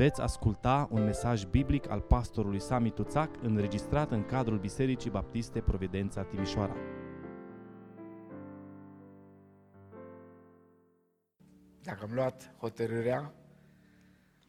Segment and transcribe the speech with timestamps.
[0.00, 6.22] Veți asculta un mesaj biblic al pastorului Sami Tuțac înregistrat în cadrul Bisericii Baptiste Providența
[6.22, 6.76] Timișoara.
[11.82, 13.34] Dacă am luat hotărârea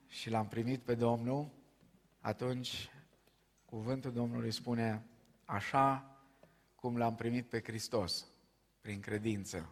[0.07, 1.49] și l-am primit pe Domnul,
[2.19, 2.89] atunci
[3.65, 5.05] cuvântul Domnului spune
[5.45, 6.17] așa
[6.75, 8.27] cum l-am primit pe Hristos,
[8.81, 9.69] prin credință,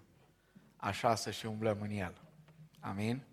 [0.75, 2.21] așa să și umblăm în El.
[2.79, 3.23] Amin?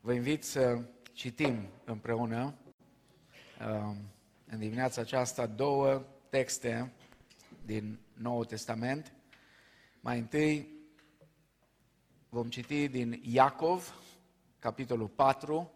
[0.00, 0.82] Vă invit să
[1.18, 2.54] citim împreună
[3.60, 3.96] um,
[4.46, 6.92] în dimineața aceasta două texte
[7.64, 9.12] din Noul Testament.
[10.00, 10.68] Mai întâi
[12.28, 13.94] vom citi din Iacov,
[14.58, 15.72] capitolul 4,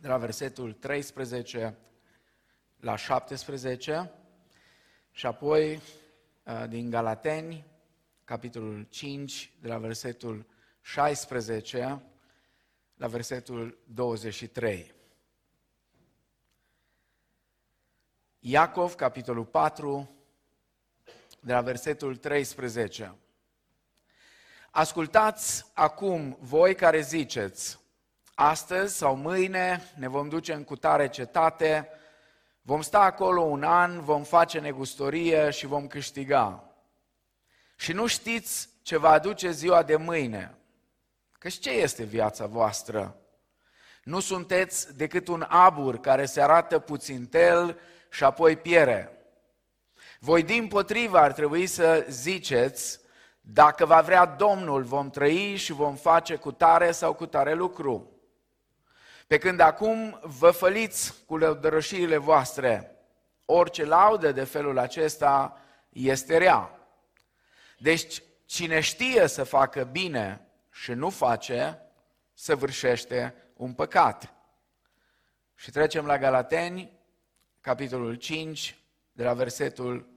[0.00, 1.78] de la versetul 13
[2.80, 4.12] la 17
[5.10, 7.64] și apoi uh, din Galateni,
[8.24, 10.46] capitolul 5, de la versetul
[10.80, 12.02] 16
[13.00, 14.94] la versetul 23.
[18.38, 20.10] Iacov, capitolul 4,
[21.40, 23.14] de la versetul 13.
[24.70, 27.78] Ascultați acum voi care ziceți,
[28.34, 31.88] astăzi sau mâine ne vom duce în cutare cetate,
[32.62, 36.74] vom sta acolo un an, vom face negustorie și vom câștiga.
[37.76, 40.59] Și nu știți ce va aduce ziua de mâine.
[41.40, 43.16] Căci ce este viața voastră?
[44.04, 47.78] Nu sunteți decât un abur care se arată puțin tel
[48.10, 49.24] și apoi piere.
[50.18, 53.00] Voi din potrivă ar trebui să ziceți,
[53.40, 58.20] dacă va vrea Domnul, vom trăi și vom face cu tare sau cu tare lucru.
[59.26, 62.96] Pe când acum vă făliți cu lăudărășirile voastre,
[63.44, 66.78] orice laudă de felul acesta este rea.
[67.78, 70.44] Deci, cine știe să facă bine
[70.80, 71.82] și nu face,
[72.34, 74.34] săvârșește un păcat.
[75.54, 76.92] Și trecem la Galateni,
[77.60, 78.78] capitolul 5,
[79.12, 80.08] de la versetul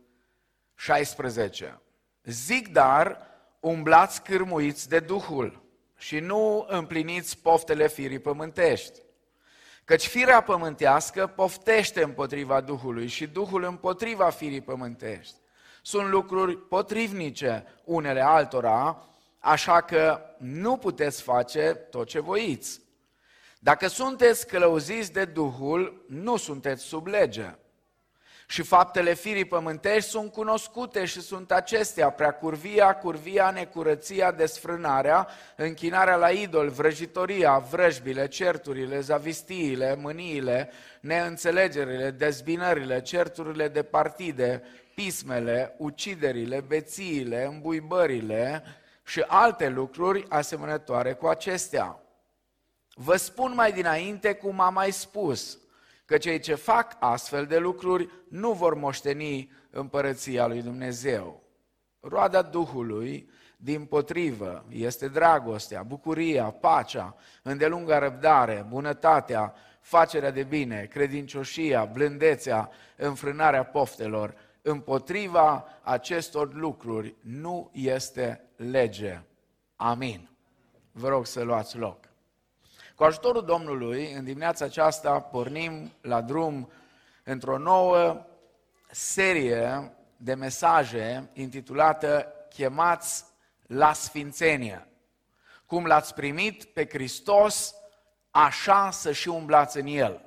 [0.75, 1.81] 16.
[2.23, 3.27] Zic dar,
[3.59, 5.63] umblați cârmuiți de Duhul
[5.97, 8.99] și nu împliniți poftele firii pământești.
[9.83, 15.35] Căci firea pământească poftește împotriva Duhului și Duhul împotriva firii pământești.
[15.81, 19.07] Sunt lucruri potrivnice unele altora,
[19.45, 22.81] așa că nu puteți face tot ce voiți.
[23.59, 27.55] Dacă sunteți călăuziți de Duhul, nu sunteți sub lege.
[28.47, 36.15] Și faptele firii pământești sunt cunoscute și sunt acestea, prea curvia, curvia, necurăția, desfrânarea, închinarea
[36.15, 44.63] la idol, vrăjitoria, vrăjbile, certurile, zavistiile, mâniile, neînțelegerile, dezbinările, certurile de partide,
[44.95, 48.63] pismele, uciderile, bețiile, îmbuibările,
[49.03, 51.99] și alte lucruri asemănătoare cu acestea.
[52.95, 55.57] Vă spun mai dinainte cum am mai spus,
[56.05, 61.43] că cei ce fac astfel de lucruri nu vor moșteni împărăția lui Dumnezeu.
[61.99, 71.85] Roada Duhului, din potrivă, este dragostea, bucuria, pacea, îndelunga răbdare, bunătatea, facerea de bine, credincioșia,
[71.85, 74.35] blândețea, înfrânarea poftelor.
[74.65, 79.21] Împotriva acestor lucruri nu este lege.
[79.75, 80.29] Amin.
[80.91, 82.09] Vă rog să luați loc.
[82.95, 86.71] Cu ajutorul Domnului, în dimineața aceasta pornim la drum
[87.23, 88.25] într-o nouă
[88.91, 93.25] serie de mesaje intitulată Chemați
[93.67, 94.87] la Sfințenie.
[95.65, 97.75] Cum l-ați primit pe Hristos,
[98.31, 100.25] așa să și umblați în El.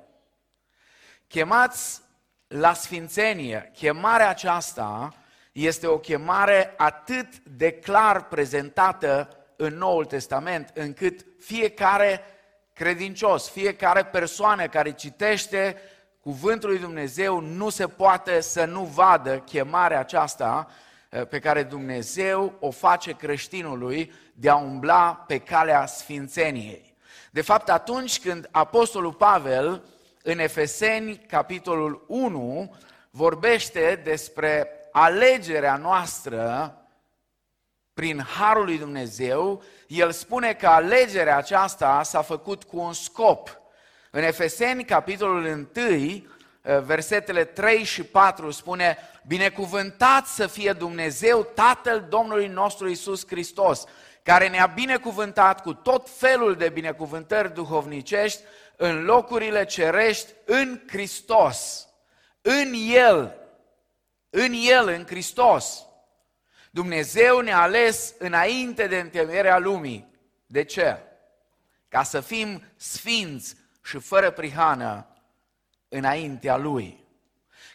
[1.27, 2.01] Chemați
[2.47, 3.71] la Sfințenie.
[3.75, 5.13] Chemarea aceasta
[5.51, 12.21] este o chemare atât de clar prezentată în Noul Testament, încât fiecare
[12.73, 15.81] credincios, fiecare persoană care citește
[16.27, 20.67] Cuvântul lui Dumnezeu nu se poate să nu vadă chemarea aceasta
[21.09, 26.95] eh, pe care Dumnezeu o face creștinului de a umbla pe calea sfințeniei.
[27.31, 29.83] De fapt, atunci când Apostolul Pavel,
[30.29, 32.75] în Efeseni, capitolul 1,
[33.09, 36.73] vorbește despre alegerea noastră
[37.93, 43.61] prin Harul lui Dumnezeu, el spune că alegerea aceasta s-a făcut cu un scop.
[44.11, 46.23] În Efeseni, capitolul 1, eh,
[46.81, 48.97] versetele 3 și 4 spune
[49.27, 53.83] Binecuvântat să fie Dumnezeu, Tatăl Domnului nostru Isus Hristos,
[54.23, 58.41] care ne-a binecuvântat cu tot felul de binecuvântări duhovnicești
[58.77, 61.87] în locurile cerești în Hristos.
[62.41, 63.47] În El
[64.29, 65.85] în El, în Hristos.
[66.71, 70.07] Dumnezeu ne-a ales înainte de întemeierea lumii.
[70.45, 70.97] De ce?
[71.87, 75.07] Ca să fim sfinți și fără prihană
[75.89, 77.05] înaintea Lui.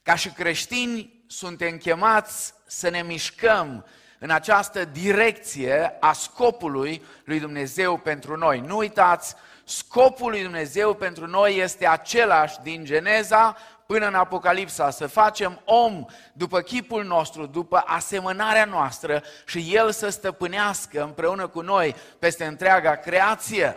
[0.03, 3.87] Ca și creștini suntem chemați să ne mișcăm
[4.19, 8.61] în această direcție a scopului lui Dumnezeu pentru noi.
[8.61, 9.35] Nu uitați,
[9.77, 16.05] scopul lui Dumnezeu pentru noi este același din Geneza până în Apocalipsa, să facem om
[16.33, 22.97] după chipul nostru, după asemănarea noastră și El să stăpânească împreună cu noi peste întreaga
[22.97, 23.77] creație.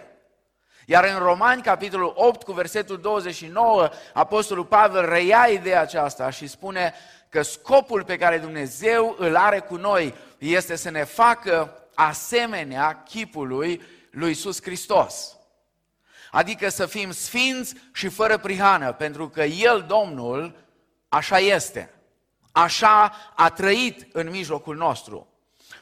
[0.86, 6.94] Iar în Romani, capitolul 8, cu versetul 29, Apostolul Pavel reia ideea aceasta și spune
[7.30, 13.82] că scopul pe care Dumnezeu îl are cu noi este să ne facă asemenea chipului
[14.12, 15.36] lui Iisus Hristos.
[16.36, 20.56] Adică să fim sfinți și fără prihană, pentru că El, Domnul,
[21.10, 21.90] așa este.
[22.52, 25.28] Așa a trăit în mijlocul nostru.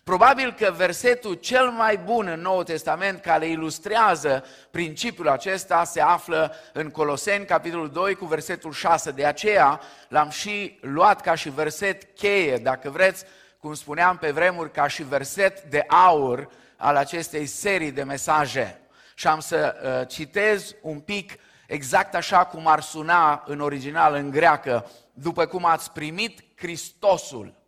[0.03, 6.55] Probabil că versetul cel mai bun în Noul Testament care ilustrează principiul acesta se află
[6.73, 9.11] în Coloseni, capitolul 2, cu versetul 6.
[9.11, 13.25] De aceea l-am și luat ca și verset cheie, dacă vreți,
[13.59, 18.82] cum spuneam pe vremuri, ca și verset de aur al acestei serii de mesaje.
[19.15, 24.29] Și am să uh, citez un pic exact așa cum ar suna în original, în
[24.29, 27.61] greacă, după cum ați primit Hristosul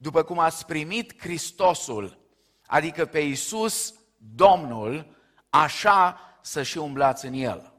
[0.00, 2.18] după cum ați primit Hristosul,
[2.66, 3.94] adică pe Iisus,
[4.34, 5.16] Domnul,
[5.50, 7.72] așa să și umblați în El.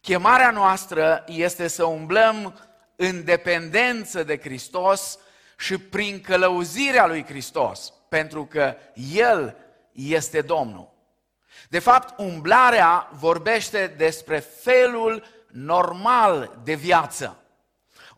[0.00, 2.58] Chemarea noastră este să umblăm
[2.96, 5.18] în dependență de Hristos
[5.58, 8.76] și prin călăuzirea lui Hristos, pentru că
[9.14, 9.56] El
[9.92, 10.89] este Domnul.
[11.70, 17.36] De fapt, umblarea vorbește despre felul normal de viață.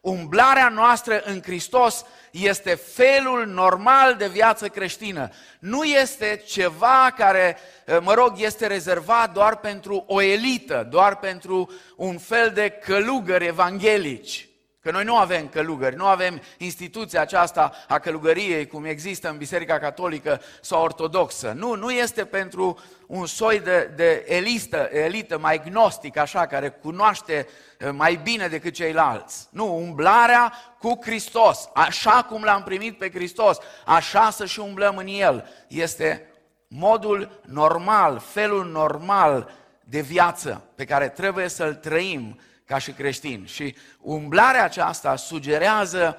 [0.00, 5.28] Umblarea noastră în Hristos este felul normal de viață creștină.
[5.58, 11.70] Nu este ceva care, eh, mă rog, este rezervat doar pentru o elită, doar pentru
[11.96, 14.49] un fel de călugări evanghelici.
[14.82, 19.79] Că noi nu avem călugări, nu avem instituția aceasta a călugăriei cum există în Biserica
[19.79, 21.52] Catolică sau Ortodoxă.
[21.56, 27.49] Nu, nu este pentru un soi de, de elistă, elită mai gnostic, așa, care cunoaște
[27.79, 29.49] eh, mai bine decât ceilalți.
[29.50, 35.06] Nu, umblarea cu Hristos, așa cum l-am primit pe Hristos, așa să și umblăm în
[35.06, 36.26] El, este
[36.69, 39.50] modul normal, felul normal
[39.85, 42.40] de viață pe care trebuie să-l trăim
[42.72, 43.46] ca și creștini.
[43.46, 46.19] Și umblarea aceasta sugerează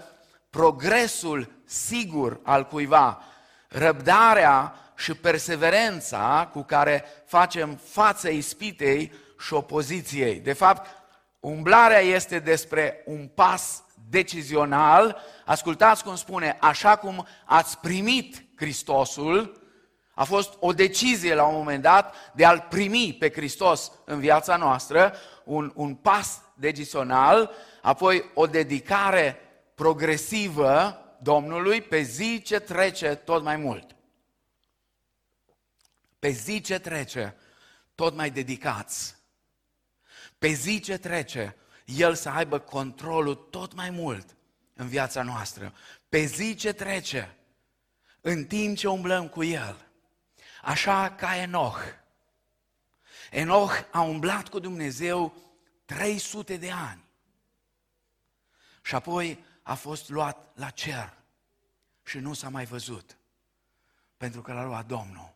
[0.49, 3.23] progresul sigur al cuiva,
[3.67, 10.39] răbdarea și perseverența cu care facem față ispitei și opoziției.
[10.39, 10.89] De fapt,
[11.39, 15.21] umblarea este despre un pas decizional.
[15.45, 19.61] Ascultați cum spune, așa cum ați primit Hristosul,
[20.15, 24.55] a fost o decizie la un moment dat de a-L primi pe Hristos în viața
[24.55, 25.13] noastră,
[25.43, 27.51] un, un pas decizional,
[27.81, 29.37] apoi o dedicare
[29.75, 33.95] progresivă Domnului pe zi ce trece tot mai mult.
[36.19, 37.35] Pe zi ce trece,
[37.95, 39.15] tot mai dedicați.
[40.37, 41.55] Pe zi ce trece,
[41.85, 44.35] El să aibă controlul tot mai mult
[44.73, 45.73] în viața noastră.
[46.09, 47.35] Pe zi ce trece,
[48.21, 49.87] în timp ce umblăm cu El.
[50.61, 51.79] Așa ca Enoch.
[53.31, 55.33] Enoch a umblat cu Dumnezeu
[55.93, 57.03] 300 de ani.
[58.83, 61.17] Și apoi a fost luat la cer
[62.03, 63.17] și nu s-a mai văzut,
[64.17, 65.33] pentru că l-a luat Domnul.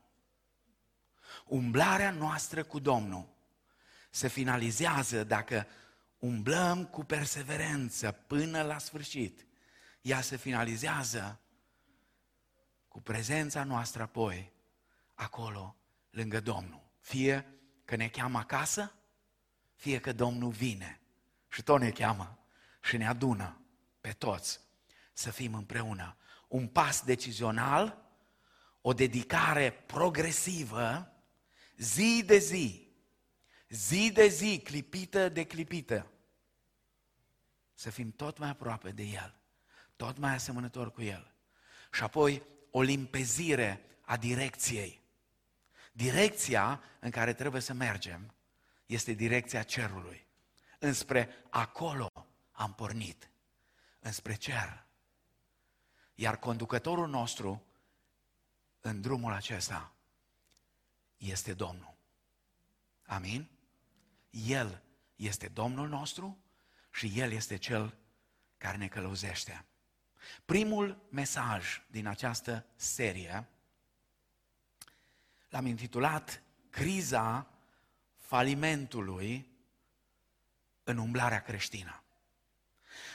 [1.45, 3.27] Umblarea noastră cu Domnul
[4.09, 5.67] se finalizează dacă
[6.19, 9.45] umblăm cu perseverență până la sfârșit.
[10.01, 11.39] Ea se finalizează
[12.87, 14.51] cu prezența noastră apoi
[15.13, 15.75] acolo,
[16.09, 16.81] lângă Domnul.
[16.99, 17.45] Fie
[17.85, 18.96] că ne cheamă acasă,
[19.77, 20.99] fie că Domnul vine
[21.47, 22.39] și tot ne cheamă
[22.81, 23.61] și ne adună
[24.01, 24.59] pe toți
[25.13, 26.17] să fim împreună.
[26.47, 28.05] Un pas decizional,
[28.81, 31.11] o dedicare progresivă,
[31.77, 32.87] zi de zi,
[33.69, 36.11] zi de zi, clipită de clipită,
[37.73, 39.35] să fim tot mai aproape de El,
[39.95, 41.31] tot mai asemănător cu El.
[41.91, 45.01] Și apoi o limpezire a direcției.
[45.91, 48.33] Direcția în care trebuie să mergem
[48.87, 50.27] este direcția cerului.
[50.79, 52.09] Înspre acolo
[52.51, 53.31] am pornit,
[53.99, 54.85] înspre cer.
[56.13, 57.63] Iar conducătorul nostru
[58.81, 59.93] în drumul acesta
[61.17, 61.95] este Domnul.
[63.05, 63.49] Amin?
[64.29, 64.83] El
[65.15, 66.37] este Domnul nostru
[66.91, 67.97] și El este Cel
[68.57, 69.65] care ne călăuzește.
[70.45, 73.47] Primul mesaj din această serie
[75.49, 77.56] l-am intitulat Criza
[78.27, 79.47] falimentului
[80.83, 82.03] în umblarea creștină.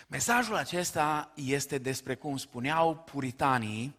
[0.06, 3.96] Mesajul acesta este despre cum spuneau puritanii,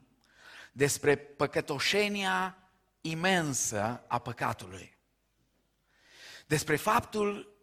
[0.71, 2.57] despre păcătoșenia
[3.01, 4.97] imensă a păcatului.
[6.45, 7.55] Despre faptul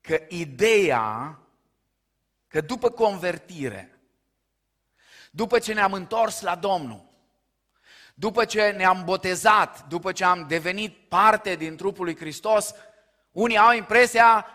[0.00, 1.38] că ideea
[2.48, 4.00] că după convertire,
[5.30, 7.13] după ce ne-am întors la Domnul,
[8.14, 12.74] după ce ne-am botezat, după ce am devenit parte din trupul lui Hristos,
[13.32, 14.46] unii au impresia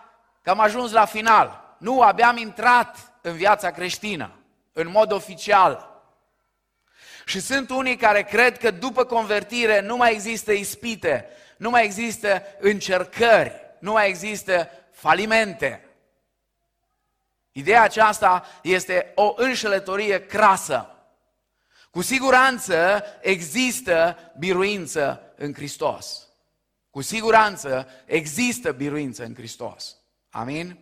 [0.42, 1.76] că am ajuns la final.
[1.78, 4.30] Nu, abia am intrat în viața creștină,
[4.72, 6.02] în mod oficial.
[7.24, 12.42] Și sunt unii care cred că după convertire nu mai există ispite, nu mai există
[12.58, 15.84] încercări, nu mai există falimente.
[17.52, 20.94] Ideea aceasta este o înșelătorie crasă.
[21.90, 26.28] Cu siguranță există biruință în Hristos.
[26.90, 29.96] Cu siguranță există biruință în Hristos.
[30.30, 30.78] Amin?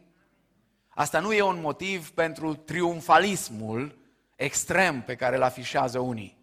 [0.88, 3.98] Asta nu e un motiv pentru triumfalismul
[4.36, 6.36] extrem pe care îl afișează unii.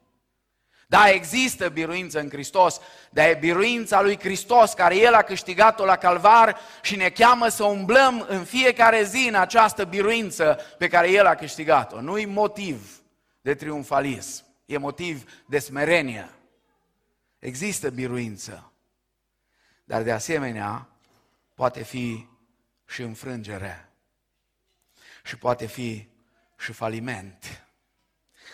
[0.88, 2.80] Da, există biruință în Hristos,
[3.10, 7.64] dar e biruința lui Hristos care El a câștigat-o la calvar și ne cheamă să
[7.64, 12.02] umblăm în fiecare zi în această biruință pe care El a câștigat-o.
[12.02, 13.02] Nu-i motiv
[13.42, 16.30] de triumfalism, e motiv de smerenie.
[17.40, 18.72] Există biruință,
[19.84, 20.90] dar de asemenea
[21.54, 22.28] poate fi
[22.86, 23.90] și înfrângere
[25.24, 26.08] și poate fi
[26.58, 27.66] și faliment.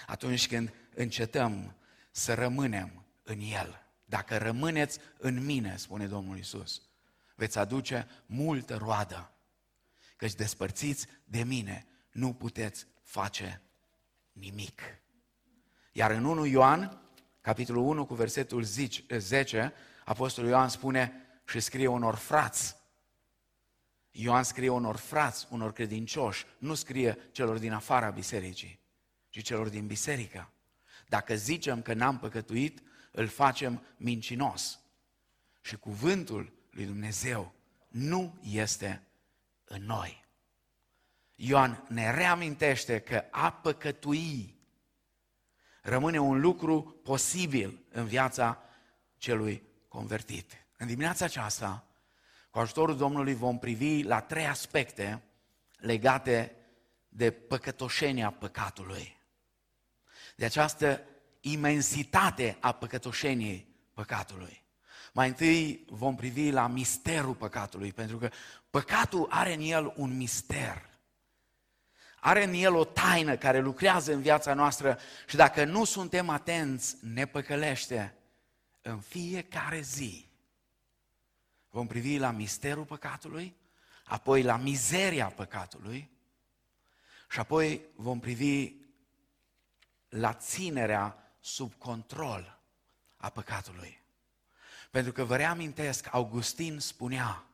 [0.07, 1.75] Atunci când încetăm
[2.11, 3.85] să rămânem în El.
[4.05, 6.81] Dacă rămâneți în mine, spune Domnul Isus,
[7.35, 9.31] veți aduce multă roadă.
[10.15, 13.61] Căci despărțiți de mine, nu puteți face
[14.31, 14.81] nimic.
[15.91, 17.01] Iar în 1 Ioan,
[17.41, 18.63] capitolul 1 cu versetul
[19.17, 19.73] 10,
[20.05, 21.13] Apostolul Ioan spune
[21.45, 22.75] și scrie unor frați.
[24.11, 28.79] Ioan scrie unor frați, unor credincioși, nu scrie celor din afara bisericii,
[29.29, 30.51] ci celor din biserică.
[31.07, 32.81] Dacă zicem că n-am păcătuit,
[33.11, 34.79] îl facem mincinos.
[35.61, 37.53] Și cuvântul lui Dumnezeu
[37.87, 39.03] nu este
[39.63, 40.25] în noi.
[41.35, 44.55] Ioan ne reamintește că a păcătui
[45.81, 48.61] rămâne un lucru posibil în viața
[49.17, 50.65] celui convertit.
[50.77, 51.85] În dimineața aceasta,
[52.49, 55.21] cu ajutorul Domnului vom privi la trei aspecte
[55.77, 56.55] legate
[57.09, 59.19] de păcătoșenia păcatului
[60.41, 61.01] de această
[61.39, 64.63] imensitate a păcătoșeniei păcatului.
[65.13, 68.29] Mai întâi vom privi la misterul păcatului, pentru că
[68.69, 70.89] păcatul are în el un mister.
[72.23, 76.95] Are în el o taină care lucrează în viața noastră și dacă nu suntem atenți,
[76.99, 78.15] ne păcălește
[78.81, 80.29] în fiecare zi.
[81.69, 83.55] Vom privi la misterul păcatului,
[84.03, 86.09] apoi la mizeria păcatului
[87.29, 88.73] și apoi vom privi
[90.09, 92.59] la ținerea sub control
[93.17, 94.01] a păcatului.
[94.91, 97.45] Pentru că vă reamintesc, Augustin spunea,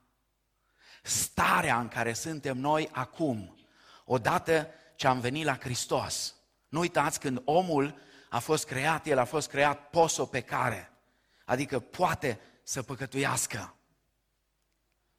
[1.04, 3.57] starea în care suntem noi acum,
[4.10, 6.36] odată ce am venit la Hristos.
[6.70, 8.00] Nu uitați, când omul
[8.30, 10.92] a fost creat, el a fost creat poso pe care,
[11.46, 13.76] adică poate să păcătuiască.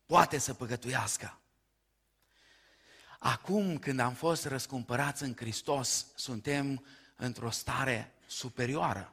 [0.07, 1.38] Poate să păcătuiască.
[3.18, 9.12] Acum, când am fost răscumpărați în Hristos, suntem într-o stare superioară.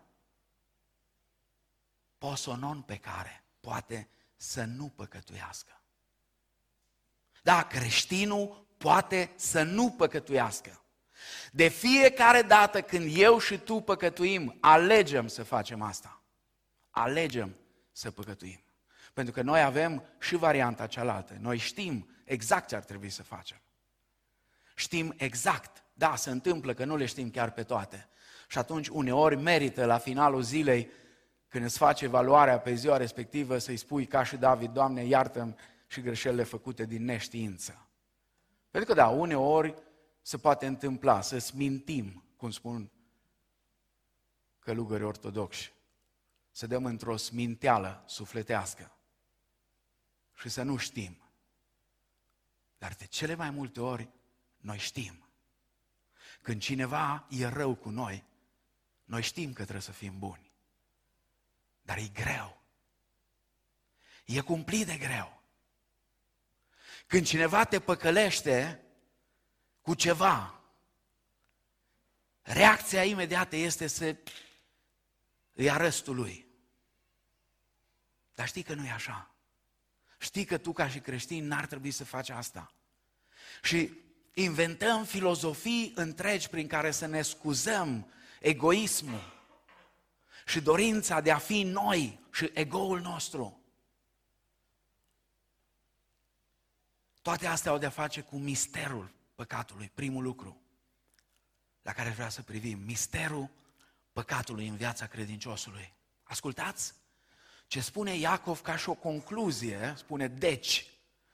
[2.17, 5.81] Posonon pe care poate să nu păcătuiască.
[7.43, 10.81] Da, creștinul poate să nu păcătuiască.
[11.51, 16.21] De fiecare dată când eu și tu păcătuim, alegem să facem asta.
[16.89, 17.55] Alegem
[17.91, 18.63] să păcătuim.
[19.13, 21.37] Pentru că noi avem și varianta cealaltă.
[21.39, 23.61] Noi știm exact ce ar trebui să facem.
[24.75, 28.09] Știm exact da, se întâmplă că nu le știm chiar pe toate.
[28.47, 30.89] Și atunci uneori merită la finalul zilei,
[31.47, 35.55] când îți faci evaluarea pe ziua respectivă, să-i spui ca și David, Doamne, iartă
[35.87, 37.84] și greșelile făcute din neștiință.
[38.75, 39.73] Pentru că da, uneori
[40.21, 42.91] se poate întâmpla să-ți mintim, cum spun
[44.59, 45.73] călugări ortodoxi,
[46.51, 48.91] să dăm într-o sminteală sufletească
[50.33, 51.17] și să nu știm.
[52.77, 54.09] Dar de cele mai multe ori
[54.57, 55.25] noi știm.
[56.41, 58.23] Când cineva e rău cu noi,
[59.03, 60.51] noi știm că trebuie să fim buni.
[61.81, 62.61] Dar e greu.
[64.25, 65.34] E cumplit de greu.
[67.07, 68.83] Când cineva te păcălește
[69.81, 70.61] cu ceva,
[72.41, 74.15] reacția imediată este să
[75.53, 76.45] îi arăți lui.
[78.35, 79.29] Dar știi că nu e așa.
[80.17, 82.73] Știi că tu ca și creștin n-ar trebui să faci asta.
[83.63, 83.91] Și
[84.33, 89.33] inventăm filozofii întregi prin care să ne scuzăm egoismul
[90.45, 93.64] și dorința de a fi noi și egoul nostru.
[97.25, 100.61] Toate astea au de-a face cu misterul păcatului, primul lucru
[101.81, 103.49] la care vrea să privim, misterul
[104.13, 105.93] păcatului în viața credinciosului.
[106.23, 106.93] Ascultați
[107.67, 110.87] ce spune Iacov ca și o concluzie, spune deci,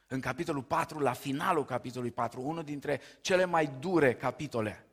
[0.08, 4.86] în capitolul 4, la finalul capitolului 4, unul dintre cele mai dure capitole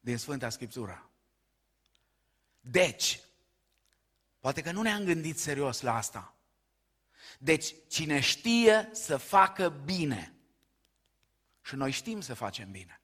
[0.00, 1.10] din Sfânta Scriptură.
[2.60, 3.20] Deci,
[4.38, 6.34] poate că nu ne-am gândit serios la asta.
[7.42, 10.34] Deci, cine știe să facă bine,
[11.62, 13.00] și noi știm să facem bine.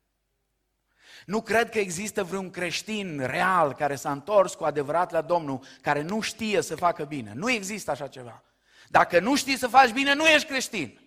[1.27, 6.03] Nu cred că există vreun creștin real care s-a întors cu adevărat la Domnul, care
[6.03, 7.33] nu știe să facă bine.
[7.35, 8.43] Nu există așa ceva.
[8.89, 11.01] Dacă nu știi să faci bine, nu ești creștin.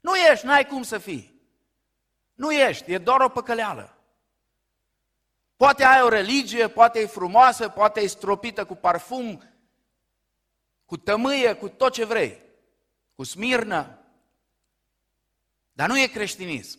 [0.00, 1.42] Nu ești, n-ai cum să fii.
[2.34, 3.94] Nu ești, e doar o păcăleală.
[5.56, 9.42] Poate ai o religie, poate e frumoasă, poate e stropită cu parfum,
[10.90, 12.42] cu tămâie, cu tot ce vrei,
[13.14, 13.98] cu smirnă,
[15.72, 16.78] dar nu e creștinism.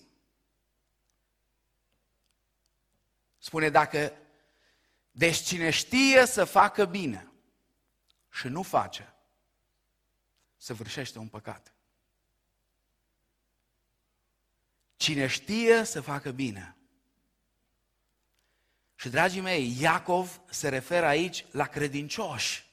[3.37, 4.13] Spune dacă,
[5.11, 7.31] deci cine știe să facă bine
[8.31, 9.13] și nu face,
[10.57, 11.73] săvârșește un păcat.
[14.95, 16.75] Cine știe să facă bine.
[18.95, 22.69] Și, dragii mei, Iacov se referă aici la credincioși.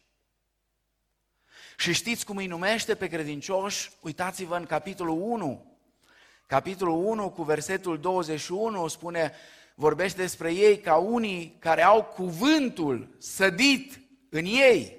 [1.81, 3.91] Și știți cum îi numește pe credincioși?
[4.01, 5.79] Uitați-vă în capitolul 1.
[6.47, 9.33] Capitolul 1 cu versetul 21 spune
[9.75, 14.99] vorbește despre ei ca unii care au cuvântul sădit în ei.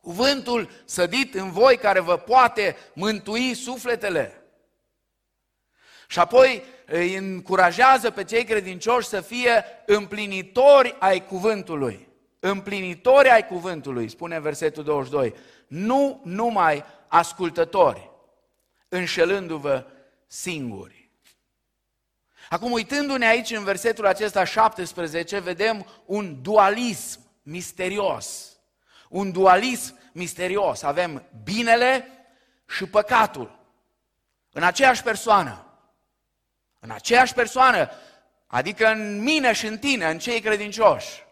[0.00, 4.42] Cuvântul sădit în voi care vă poate mântui sufletele.
[6.08, 12.12] Și apoi îi încurajează pe cei credincioși să fie împlinitori ai cuvântului.
[12.46, 15.34] Împlinitori ai cuvântului, spune versetul 22.
[15.66, 18.10] Nu numai ascultători,
[18.88, 19.86] înșelându-vă
[20.26, 21.10] singuri.
[22.48, 28.56] Acum, uitându-ne aici în versetul acesta 17, vedem un dualism misterios.
[29.08, 30.82] Un dualism misterios.
[30.82, 32.08] Avem binele
[32.68, 33.58] și păcatul
[34.52, 35.66] în aceeași persoană.
[36.80, 37.90] În aceeași persoană,
[38.46, 41.23] adică în mine și în tine, în cei credincioși.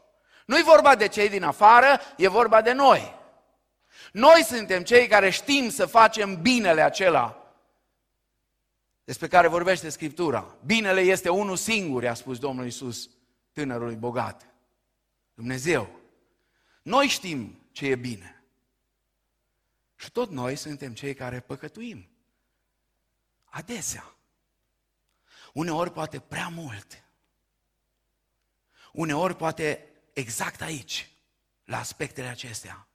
[0.53, 3.15] Nu-i vorba de cei din afară, e vorba de noi.
[4.13, 7.55] Noi suntem cei care știm să facem binele acela
[9.05, 10.57] despre care vorbește Scriptura.
[10.65, 13.11] Binele este unul singur, a spus Domnul Isus
[13.53, 14.47] tânărului bogat.
[15.35, 16.01] Dumnezeu.
[16.83, 18.43] Noi știm ce e bine.
[19.97, 22.09] Și tot noi suntem cei care păcătuim.
[23.45, 24.15] Adesea.
[25.53, 27.05] Uneori poate prea mult.
[28.93, 31.11] Uneori poate exact aici,
[31.65, 32.89] la aspectele acestea.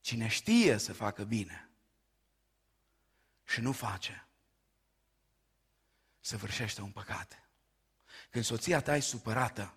[0.00, 1.70] Cine știe să facă bine
[3.44, 4.26] și nu face,
[6.20, 7.40] săvârșește un păcat.
[8.30, 9.74] Când soția ta e supărată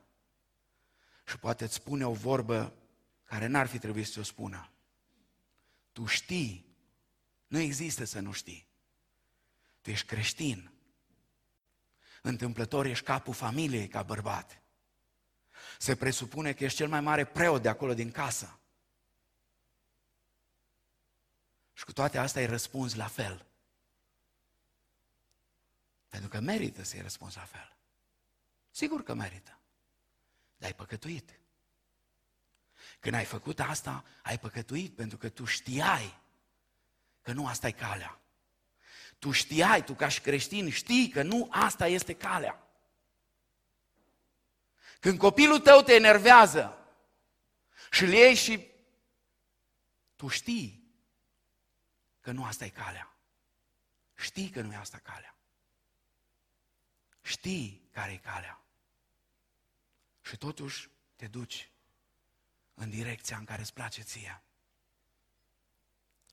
[1.28, 2.74] și poate îți spune o vorbă
[3.24, 4.72] care n-ar fi trebuit să o spună,
[5.92, 6.66] tu știi,
[7.48, 8.68] nu există să nu știi.
[9.82, 10.72] Tu ești creștin.
[12.22, 14.62] Întâmplător ești capul familiei ca bărbat.
[15.82, 18.60] Se presupune că ești cel mai mare preot de acolo din casă.
[21.74, 23.46] Și cu toate astea îi răspunzi la fel.
[26.08, 27.76] Pentru că merită să-i răspunzi la fel.
[28.72, 29.60] Sigur că merită.
[30.58, 31.40] Dar ai păcătuit.
[33.00, 36.20] Când ai făcut asta, ai păcătuit pentru că tu știai
[37.22, 38.20] că nu asta e calea.
[39.20, 42.69] Tu știai, tu ca și creștin știi că nu asta este calea.
[45.00, 46.78] Când copilul tău te enervează
[47.92, 48.68] și îl iei și
[50.16, 50.94] tu știi
[52.22, 53.14] că nu asta e calea.
[54.16, 55.36] Știi că nu e asta calea.
[57.22, 58.62] Știi care e calea.
[60.22, 61.70] Și totuși te duci
[62.74, 64.42] în direcția în care îți place ție.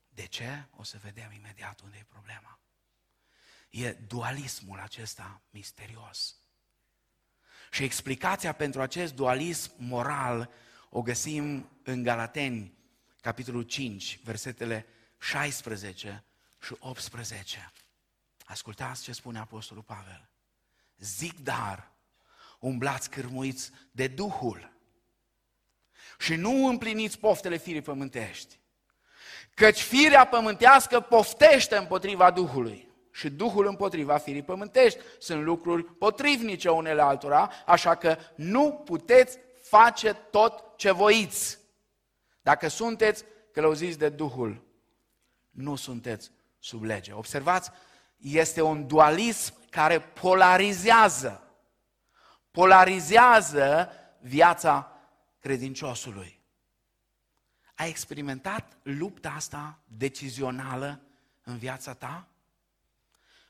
[0.09, 0.65] De ce?
[0.75, 2.59] O să vedem imediat unde e problema.
[3.69, 6.35] E dualismul acesta misterios.
[7.77, 10.49] Și explicația pentru acest dualism moral
[10.89, 12.73] o găsim în Galateni,
[13.21, 14.85] capitolul 5, versetele
[15.19, 16.23] 16
[16.61, 17.71] și 18.
[18.45, 20.29] Ascultați ce spune Apostolul Pavel.
[20.97, 21.91] Zic dar,
[22.59, 24.71] umblați cârmuiți de Duhul
[26.19, 28.59] și nu împliniți poftele firii pământești.
[29.53, 32.86] Căci firea pământească poftește împotriva Duhului
[33.17, 34.99] și Duhul împotriva firii pământești.
[35.19, 41.59] Sunt lucruri potrivnice unele altora, așa că nu puteți face tot ce voiți.
[42.41, 44.63] Dacă sunteți călăuziți de Duhul,
[45.49, 47.13] nu sunteți sub lege.
[47.13, 47.71] Observați,
[48.17, 51.43] este un dualism care polarizează.
[52.51, 54.91] Polarizează viața
[55.39, 56.41] credinciosului.
[57.75, 61.01] Ai experimentat lupta asta decizională
[61.43, 62.27] în viața ta?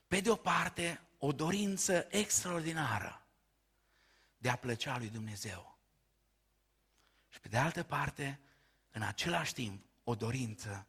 [0.08, 3.22] Pe de o parte, o dorință extraordinară
[4.38, 5.78] de a plăcea lui Dumnezeu.
[7.30, 8.40] Și pe de altă parte,
[8.92, 10.88] în același timp, o dorință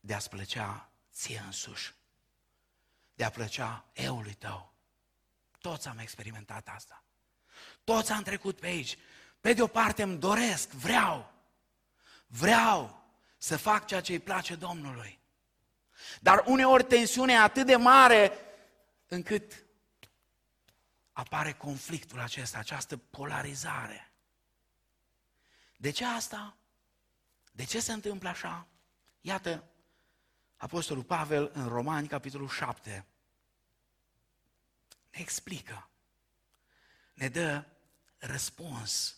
[0.00, 1.94] de a-ți plăcea ție însuși,
[3.14, 4.72] de a plăcea eului tău.
[5.60, 7.04] Toți am experimentat asta.
[7.84, 8.98] Toți am trecut pe aici.
[9.40, 11.32] Pe de o parte îmi doresc, vreau,
[12.26, 13.04] vreau
[13.38, 15.21] să fac ceea ce îi place Domnului.
[16.20, 18.32] Dar uneori tensiunea e atât de mare
[19.08, 19.64] încât
[21.12, 24.12] apare conflictul acesta, această polarizare.
[25.76, 26.56] De ce asta?
[27.52, 28.66] De ce se întâmplă așa?
[29.20, 29.64] Iată,
[30.56, 33.06] Apostolul Pavel în Romani, capitolul 7,
[35.10, 35.88] ne explică,
[37.14, 37.64] ne dă
[38.18, 39.16] răspuns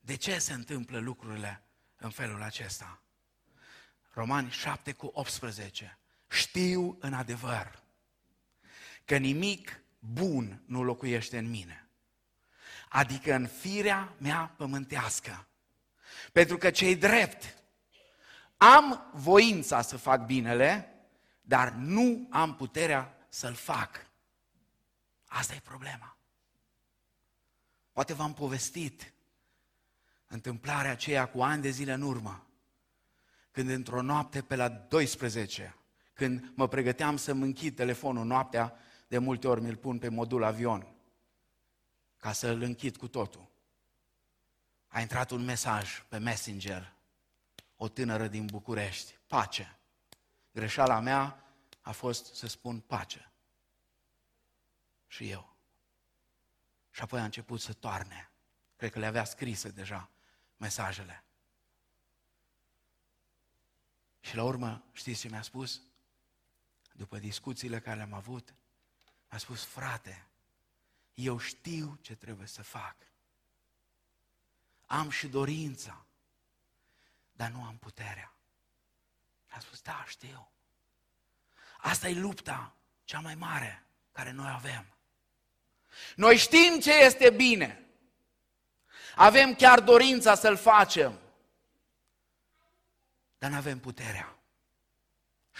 [0.00, 1.62] de ce se întâmplă lucrurile
[1.96, 3.02] în felul acesta.
[4.12, 5.97] Romani 7 cu 18.
[6.28, 7.82] Știu în adevăr
[9.04, 11.88] că nimic bun nu locuiește în mine,
[12.88, 15.46] adică în firea mea pământească.
[16.32, 17.62] Pentru că cei drept
[18.56, 20.92] am voința să fac binele,
[21.40, 24.06] dar nu am puterea să-l fac.
[25.24, 26.16] Asta e problema.
[27.92, 29.12] Poate v-am povestit
[30.26, 32.46] întâmplarea aceea cu ani de zile în urmă,
[33.50, 35.77] când într-o noapte pe la 12,
[36.18, 38.74] când mă pregăteam să-mi închid telefonul noaptea,
[39.08, 40.86] de multe ori mi-l pun pe modul avion,
[42.16, 43.50] ca să-l închid cu totul.
[44.86, 46.92] A intrat un mesaj pe Messenger
[47.76, 49.18] o tânără din București.
[49.26, 49.78] Pace.
[50.52, 51.44] Greșeala mea
[51.80, 53.32] a fost să spun pace.
[55.06, 55.56] Și eu.
[56.90, 58.30] Și apoi a început să toarne.
[58.76, 60.10] Cred că le avea scrise deja
[60.56, 61.24] mesajele.
[64.20, 65.82] Și la urmă, știți ce mi-a spus?
[66.98, 68.54] După discuțiile care le-am avut,
[69.30, 70.26] mi-a spus, frate,
[71.14, 72.96] eu știu ce trebuie să fac.
[74.86, 76.02] Am și dorința
[77.38, 78.32] dar nu am puterea.
[79.48, 80.50] A spus, da, știu.
[81.78, 84.86] Asta e lupta cea mai mare care noi avem.
[86.16, 87.86] Noi știm ce este bine.
[89.14, 91.18] Avem chiar dorința să-l facem.
[93.38, 94.37] Dar nu avem puterea.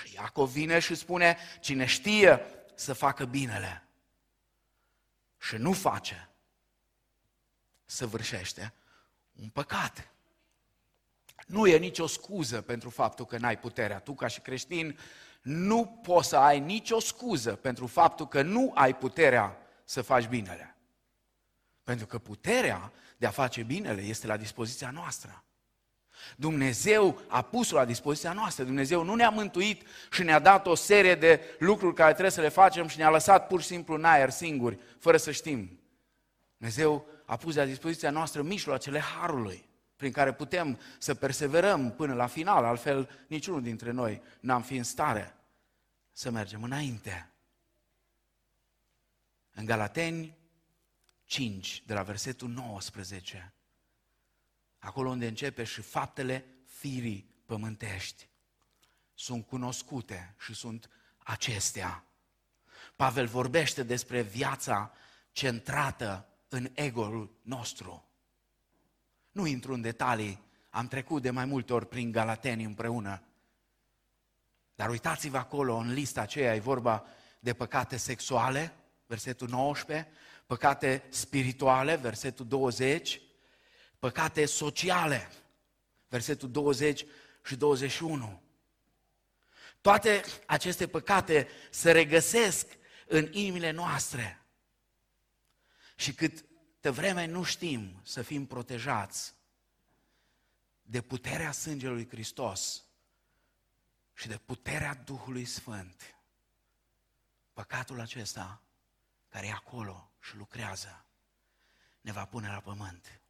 [0.05, 2.41] Și Iacov vine și spune, cine știe
[2.75, 3.89] să facă binele
[5.39, 6.29] și nu face,
[7.85, 8.73] săvârșește
[9.33, 10.11] un păcat.
[11.47, 14.01] Nu e nicio scuză pentru faptul că n-ai puterea.
[14.01, 14.99] Tu, ca și creștin,
[15.43, 20.77] nu poți să ai nicio scuză pentru faptul că nu ai puterea să faci binele.
[21.83, 25.45] Pentru că puterea de a face binele este la dispoziția noastră.
[26.37, 28.65] Dumnezeu a pus-o la dispoziția noastră.
[28.65, 32.49] Dumnezeu nu ne-a mântuit și ne-a dat o serie de lucruri care trebuie să le
[32.49, 35.81] facem și ne-a lăsat pur și simplu în aer singuri, fără să știm.
[36.57, 42.27] Dumnezeu a pus la dispoziția noastră mijloacele harului prin care putem să perseverăm până la
[42.27, 45.35] final, altfel niciunul dintre noi n-am fi în stare
[46.13, 47.31] să mergem înainte.
[49.51, 50.37] În Galateni
[51.25, 53.53] 5, de la versetul 19,
[54.79, 58.29] acolo unde începe și faptele firii pământești,
[59.15, 62.05] sunt cunoscute și sunt acestea.
[62.97, 64.93] Pavel vorbește despre viața
[65.33, 68.09] centrată în ego-ul nostru.
[69.33, 73.23] Nu intru în detalii, am trecut de mai multe ori prin Galateni împreună.
[74.75, 77.05] Dar uitați-vă acolo, în lista aceea e vorba
[77.41, 78.75] de păcate sexuale,
[79.07, 80.09] versetul 19,
[80.47, 83.21] păcate spirituale, versetul 20,
[83.99, 85.31] păcate sociale,
[86.09, 87.05] versetul 20
[87.45, 88.43] și 21.
[89.81, 92.67] Toate aceste păcate se regăsesc
[93.07, 94.43] în inimile noastre.
[95.97, 96.49] Și cât
[96.81, 99.35] câtă vreme nu știm să fim protejați
[100.83, 102.85] de puterea sângelui Hristos
[104.15, 106.17] și de puterea Duhului Sfânt,
[107.53, 108.63] păcatul acesta
[109.29, 111.05] care e acolo și lucrează,
[112.01, 113.21] ne va pune la pământ.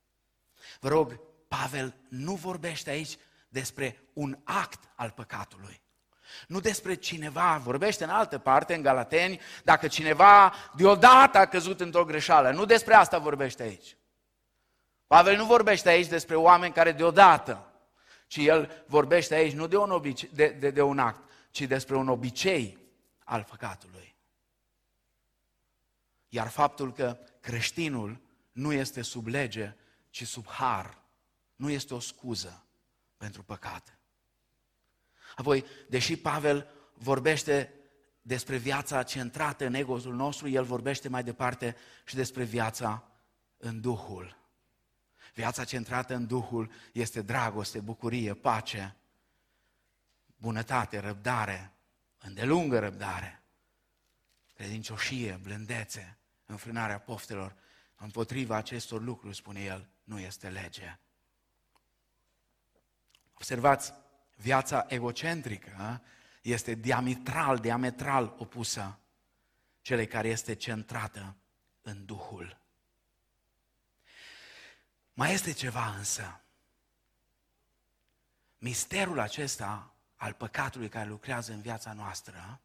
[0.81, 3.17] Vă rog, Pavel nu vorbește aici
[3.49, 5.81] despre un act al păcatului.
[6.47, 12.05] Nu despre cineva, vorbește în altă parte, în Galateni, dacă cineva deodată a căzut într-o
[12.05, 12.51] greșeală.
[12.51, 13.97] Nu despre asta vorbește aici.
[15.07, 17.73] Pavel nu vorbește aici despre oameni care deodată,
[18.27, 21.97] ci el vorbește aici nu de un, obice- de, de, de un act, ci despre
[21.97, 22.79] un obicei
[23.25, 24.17] al păcatului.
[26.29, 28.21] Iar faptul că creștinul
[28.53, 29.77] nu este sub lege,
[30.11, 31.03] ci sub har,
[31.57, 32.67] nu este o scuză
[33.17, 33.99] pentru păcate.
[35.37, 37.73] Apoi, deși Pavel vorbește
[38.23, 43.09] despre viața centrată în egozul nostru, el vorbește mai departe și despre viața
[43.57, 44.37] în Duhul.
[45.35, 48.97] Viața centrată în Duhul este dragoste, bucurie, pace,
[50.37, 51.73] bunătate, răbdare,
[52.19, 53.43] îndelungă răbdare,
[54.55, 57.57] credincioșie, blândețe, înfrânarea poftelor.
[57.97, 60.99] Împotriva acestor lucruri, spune el, nu este lege.
[63.35, 63.93] Observați,
[64.37, 66.03] viața egocentrică
[66.43, 68.99] este diametral, diametral opusă
[69.81, 71.37] celei care este centrată
[71.83, 72.61] în Duhul.
[75.13, 76.41] Mai este ceva însă.
[78.59, 82.61] Misterul acesta al păcatului care lucrează în viața noastră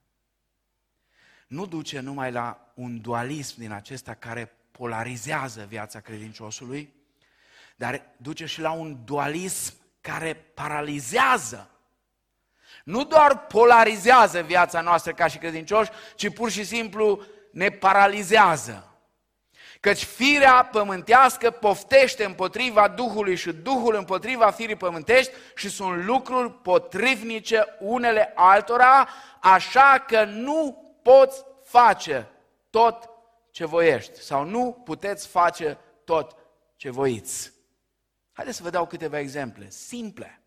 [1.47, 6.93] nu duce numai la un dualism din acesta care polarizează viața credinciosului,
[7.83, 11.69] dar duce și la un dualism care paralizează.
[12.83, 18.97] Nu doar polarizează viața noastră ca și credincioși, ci pur și simplu ne paralizează.
[19.79, 27.65] Căci firea pământească poftește împotriva Duhului și Duhul împotriva firii pământești și sunt lucruri potrivnice
[27.79, 29.09] unele altora,
[29.41, 32.27] așa că nu poți face
[32.69, 33.09] tot
[33.51, 36.35] ce voiești sau nu puteți face tot
[36.75, 37.52] ce voiți.
[38.33, 40.41] Haideți să vă dau câteva exemple simple,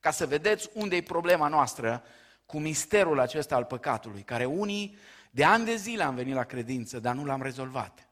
[0.00, 2.04] ca să vedeți unde e problema noastră
[2.46, 4.96] cu misterul acesta al păcatului, care unii
[5.30, 8.08] de ani de zile am venit la credință, dar nu l-am rezolvat.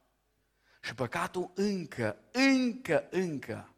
[0.81, 3.75] Și păcatul încă, încă, încă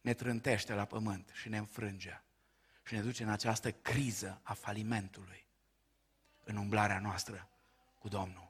[0.00, 2.22] ne trântește la pământ și ne înfrânge
[2.82, 5.46] și ne duce în această criză a falimentului
[6.44, 7.48] în umblarea noastră
[7.98, 8.43] cu Domnul.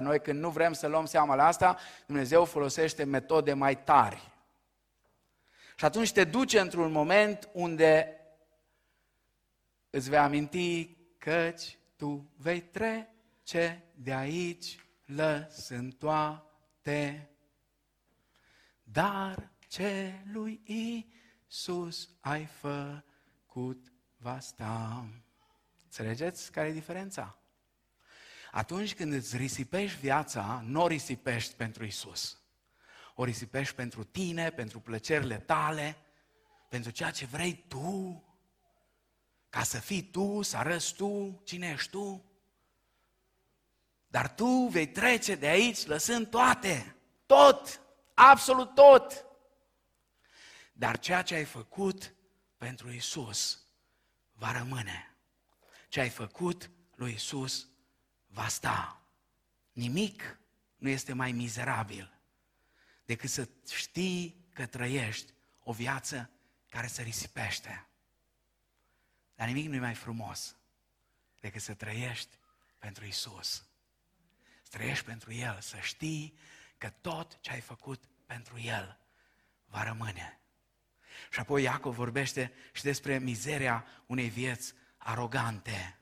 [0.00, 4.32] Noi când nu vrem să luăm seama la asta, Dumnezeu folosește metode mai tari.
[5.76, 8.20] Și atunci te duce într-un moment unde
[9.90, 17.30] îți vei aminti căci tu vei trece de aici lăsând toate.
[18.82, 25.04] Dar ce lui Iisus ai făcut va sta.
[25.84, 27.39] Înțelegeți care e diferența?
[28.50, 32.40] Atunci când îți risipești viața, nu o risipești pentru Isus.
[33.14, 35.96] O risipești pentru tine, pentru plăcerile tale,
[36.68, 38.24] pentru ceea ce vrei tu,
[39.48, 42.24] ca să fii tu, să arăți tu cine ești tu.
[44.06, 47.80] Dar tu vei trece de aici lăsând toate, tot,
[48.14, 49.24] absolut tot.
[50.72, 52.14] Dar ceea ce ai făcut
[52.56, 53.64] pentru Isus
[54.32, 55.16] va rămâne.
[55.88, 57.69] Ce ai făcut lui Isus
[58.32, 59.02] va sta.
[59.72, 60.38] Nimic
[60.76, 62.20] nu este mai mizerabil
[63.04, 66.30] decât să știi că trăiești o viață
[66.68, 67.86] care se risipește.
[69.34, 70.56] Dar nimic nu e mai frumos
[71.40, 72.38] decât să trăiești
[72.78, 73.64] pentru Isus.
[74.62, 76.38] Să trăiești pentru El, să știi
[76.78, 78.98] că tot ce ai făcut pentru El
[79.64, 80.40] va rămâne.
[81.30, 85.99] Și apoi Iacov vorbește și despre mizeria unei vieți arogante.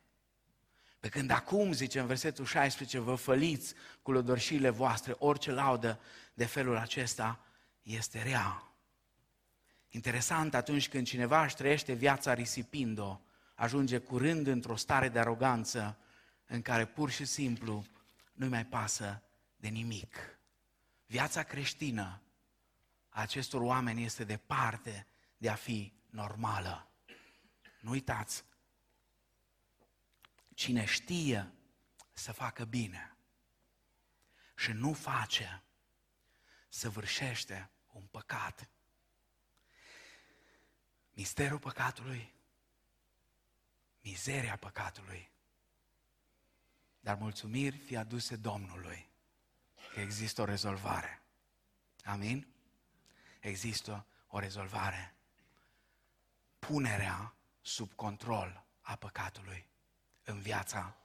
[1.08, 6.00] Pe când acum, zice în versetul 16, vă făliți cu lodorșile voastre, orice laudă
[6.34, 7.40] de felul acesta
[7.82, 8.72] este rea.
[9.88, 13.20] Interesant atunci când cineva își trăiește viața risipind-o,
[13.54, 15.98] ajunge curând într-o stare de aroganță
[16.46, 17.84] în care pur și simplu
[18.32, 19.22] nu-i mai pasă
[19.56, 20.16] de nimic.
[21.06, 22.22] Viața creștină
[23.08, 26.88] a acestor oameni este departe de a fi normală.
[27.80, 28.44] Nu uitați,
[30.58, 31.52] cine știe
[32.12, 33.16] să facă bine
[34.56, 35.62] și nu face,
[36.68, 38.70] săvârșește un păcat.
[41.10, 42.34] Misterul păcatului,
[44.00, 45.30] mizeria păcatului,
[47.00, 49.08] dar mulțumiri fi aduse Domnului
[49.92, 51.22] că există o rezolvare.
[52.04, 52.46] Amin?
[53.40, 55.14] Există o rezolvare.
[56.58, 59.68] Punerea sub control a păcatului
[60.28, 60.96] în viața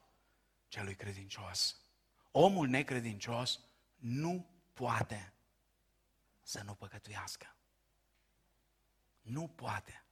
[0.68, 1.78] celui credincios.
[2.32, 3.60] Omul necredincios
[3.96, 5.34] nu poate
[6.42, 7.56] să nu păcătuiască.
[9.22, 10.04] Nu poate.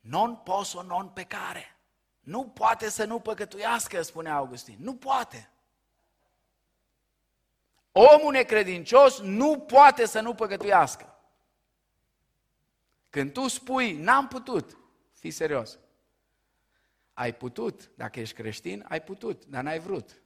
[0.00, 1.76] Non poso non pecare.
[2.20, 4.76] Nu poate să nu păcătuiască, spune Augustin.
[4.78, 5.50] Nu poate.
[7.92, 11.18] Omul necredincios nu poate să nu păcătuiască.
[13.10, 14.76] Când tu spui, n-am putut,
[15.12, 15.78] fii serios.
[17.18, 20.22] Ai putut, dacă ești creștin, ai putut, dar n-ai vrut.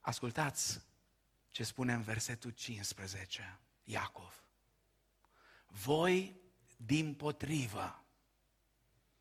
[0.00, 0.80] Ascultați
[1.50, 4.44] ce spune în versetul 15 Iacov.
[5.66, 6.40] Voi
[6.76, 8.04] din potrivă.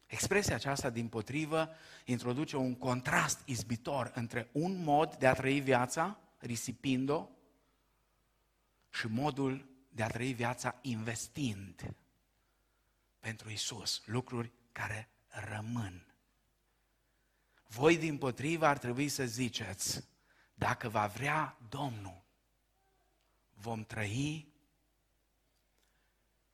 [0.05, 1.69] Expresia aceasta din potrivă
[2.05, 7.29] introduce un contrast izbitor între un mod de a trăi viața, risipind-o,
[8.89, 11.95] și modul de a trăi viața investind
[13.25, 16.15] pentru Isus, lucruri care rămân.
[17.67, 20.07] Voi din potrivă ar trebui să ziceți,
[20.53, 22.23] dacă va vrea Domnul,
[23.53, 24.53] vom trăi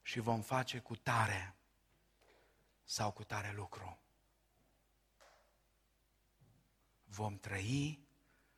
[0.02, 1.56] și vom face cu tare
[2.84, 4.00] sau cu tare lucru.
[7.04, 8.08] Vom trăi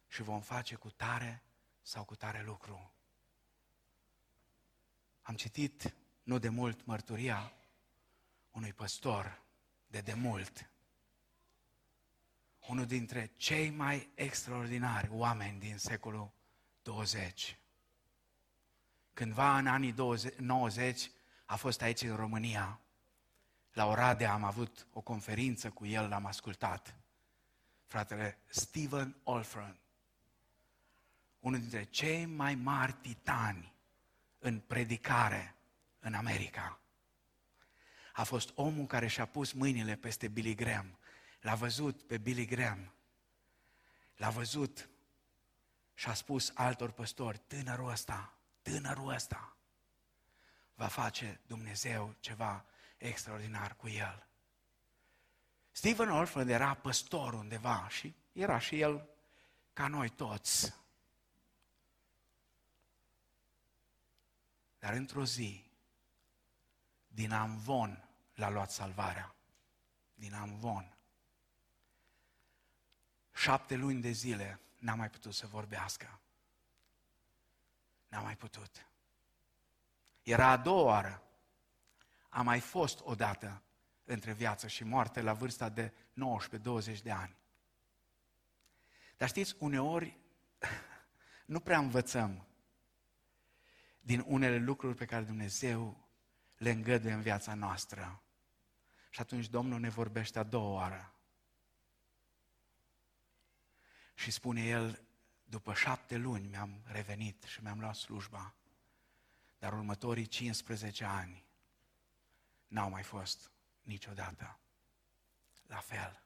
[0.07, 1.43] și vom face cu tare
[1.81, 2.91] sau cu tare lucru.
[5.21, 7.53] Am citit nu de mult mărturia
[8.53, 9.41] unui păstor
[9.87, 10.69] de demult,
[12.67, 16.31] unul dintre cei mai extraordinari oameni din secolul
[16.81, 17.57] 20.
[19.13, 21.11] Cândva în anii 20, 90
[21.45, 22.79] a fost aici în România.
[23.73, 26.95] La Oradea am avut o conferință cu el, l-am ascultat.
[27.85, 29.77] Fratele Stephen Olfern,
[31.39, 33.73] unul dintre cei mai mari titani
[34.39, 35.55] în predicare
[35.99, 36.82] în America.
[38.15, 40.97] A fost omul care și-a pus mâinile peste Billy Graham.
[41.41, 42.93] L-a văzut pe Billy Graham.
[44.15, 44.89] L-a văzut
[45.93, 49.57] și a spus altor păstori, tânărul ăsta, tânărul ăsta,
[50.75, 52.65] va face Dumnezeu ceva
[52.97, 54.27] extraordinar cu el.
[55.71, 59.09] Stephen Orford era păstor undeva și era și el
[59.73, 60.73] ca noi toți.
[64.79, 65.65] Dar într-o zi,
[67.13, 69.35] din Amvon l-a luat salvarea.
[70.13, 70.97] Din Amvon.
[73.33, 76.19] Șapte luni de zile n-a mai putut să vorbească.
[78.07, 78.87] N-a mai putut.
[80.23, 81.23] Era a doua oară.
[82.29, 83.61] A mai fost odată
[84.03, 87.35] între viață și moarte la vârsta de 19-20 de ani.
[89.17, 90.17] Dar știți, uneori
[91.45, 92.47] nu prea învățăm
[93.99, 96.03] din unele lucruri pe care Dumnezeu
[96.63, 98.21] le îngăduie în viața noastră.
[99.09, 101.13] Și atunci Domnul ne vorbește a doua oară.
[104.13, 105.01] Și spune El,
[105.43, 108.53] după șapte luni mi-am revenit și mi-am luat slujba,
[109.59, 111.45] dar următorii 15 ani
[112.67, 114.59] n-au mai fost niciodată
[115.67, 116.23] la fel.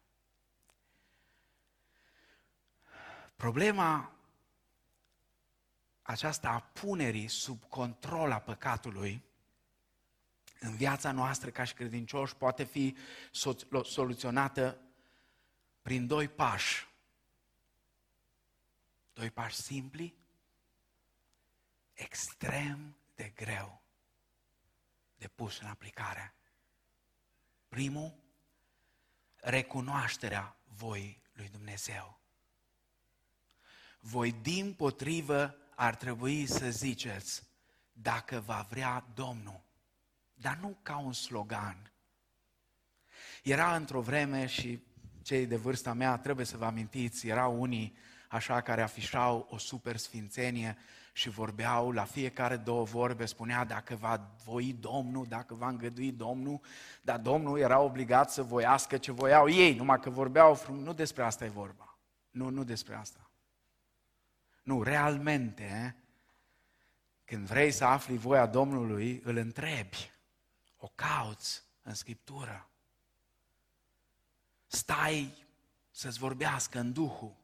[3.35, 4.11] Problema
[6.01, 9.26] aceasta a punerii sub control a păcatului
[10.59, 12.95] în viața noastră ca și credincioși poate fi
[13.83, 14.81] soluționată
[15.81, 16.87] prin doi pași.
[19.13, 20.15] Doi pași simpli,
[21.93, 23.81] extrem de greu
[25.17, 26.33] de pus în aplicare.
[27.67, 28.15] Primul,
[29.35, 32.19] recunoașterea voii lui Dumnezeu.
[33.99, 37.43] Voi din potrivă ar trebui să ziceți,
[37.91, 39.66] dacă va vrea Domnul,
[40.41, 41.91] dar nu ca un slogan.
[43.43, 44.79] Era într-o vreme și
[45.21, 47.97] cei de vârsta mea, trebuie să vă amintiți, erau unii
[48.27, 50.77] așa care afișau o super sfințenie
[51.13, 56.61] și vorbeau la fiecare două vorbe, spunea dacă va voi Domnul, dacă va îngădui Domnul,
[57.01, 61.23] dar Domnul era obligat să voiască ce voiau ei, numai că vorbeau frum, nu despre
[61.23, 61.97] asta e vorba.
[62.29, 63.31] Nu, nu despre asta.
[64.63, 65.95] Nu, realmente,
[67.25, 70.11] când vrei să afli voia Domnului, îl întrebi,
[70.77, 72.69] o cauți în Scriptură.
[74.67, 75.45] Stai
[75.91, 77.35] să-ți vorbească în Duhul.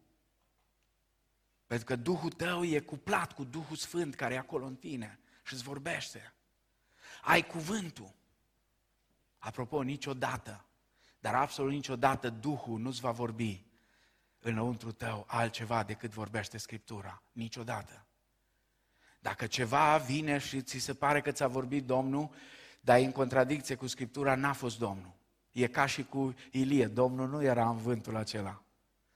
[1.65, 5.53] Pentru că Duhul tău e cuplat cu Duhul Sfânt care e acolo în tine și
[5.53, 6.33] îți vorbește.
[7.21, 8.13] Ai cuvântul.
[9.37, 10.65] Apropo, niciodată,
[11.19, 13.65] dar absolut niciodată Duhul nu-ți va vorbi
[14.39, 17.21] înăuntru tău altceva decât vorbește Scriptura.
[17.31, 18.05] Niciodată.
[19.19, 22.29] Dacă ceva vine și ți se pare că ți-a vorbit Domnul,
[22.85, 25.13] dar e în contradicție cu Scriptura, n-a fost Domnul.
[25.51, 28.63] E ca și cu Ilie, Domnul nu era în vântul acela.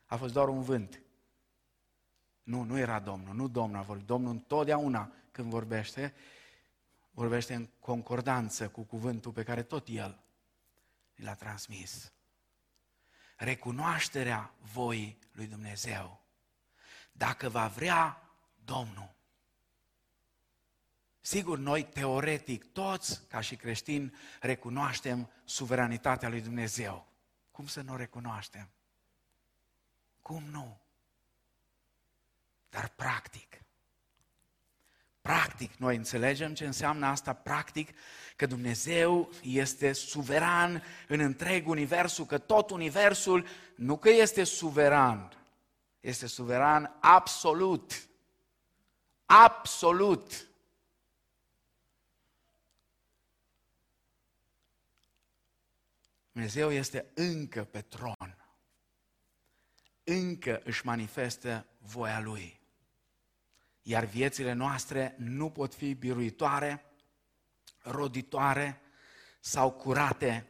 [0.06, 1.02] A fost doar un vânt.
[2.44, 4.06] Nu, nu era Domnul, nu Domnul a vorbit.
[4.06, 6.14] Domnul întotdeauna când vorbește,
[7.12, 10.20] vorbește în concordanță cu cuvântul pe care tot El
[11.16, 12.12] l-a transmis.
[13.38, 16.22] Recunoașterea voii lui Dumnezeu.
[17.12, 18.22] Dacă va vrea
[18.66, 19.16] Domnul.
[21.28, 27.08] Sigur, noi teoretic, toți, ca și creștini, recunoaștem suveranitatea lui Dumnezeu.
[27.52, 28.70] Cum să nu o recunoaștem?
[30.22, 30.80] Cum nu?
[32.70, 33.62] Dar practic.
[35.22, 37.90] Practic, noi înțelegem ce înseamnă asta practic,
[38.36, 45.32] că Dumnezeu este suveran în întreg universul, că tot universul nu că este suveran,
[46.00, 48.08] este suveran absolut.
[49.26, 50.47] Absolut.
[56.38, 58.38] Dumnezeu este încă pe tron.
[60.04, 62.60] Încă își manifestă voia Lui.
[63.82, 66.86] Iar viețile noastre nu pot fi biruitoare,
[67.80, 68.82] roditoare
[69.40, 70.48] sau curate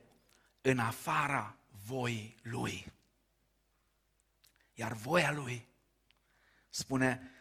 [0.62, 2.92] în afara voii Lui.
[4.74, 5.68] Iar voia Lui,
[6.70, 7.32] spune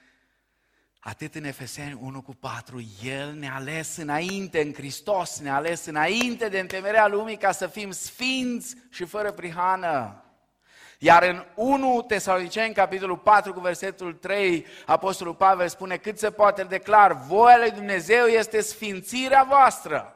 [1.08, 6.48] atât în Efeseni 1 cu 4, El ne-a ales înainte în Hristos, ne-a ales înainte
[6.48, 10.24] de întemerea lumii ca să fim sfinți și fără prihană.
[10.98, 16.62] Iar în 1 Tesaloniceni, capitolul 4, cu versetul 3, Apostolul Pavel spune cât se poate
[16.62, 20.14] declar, voia lui Dumnezeu este sfințirea voastră.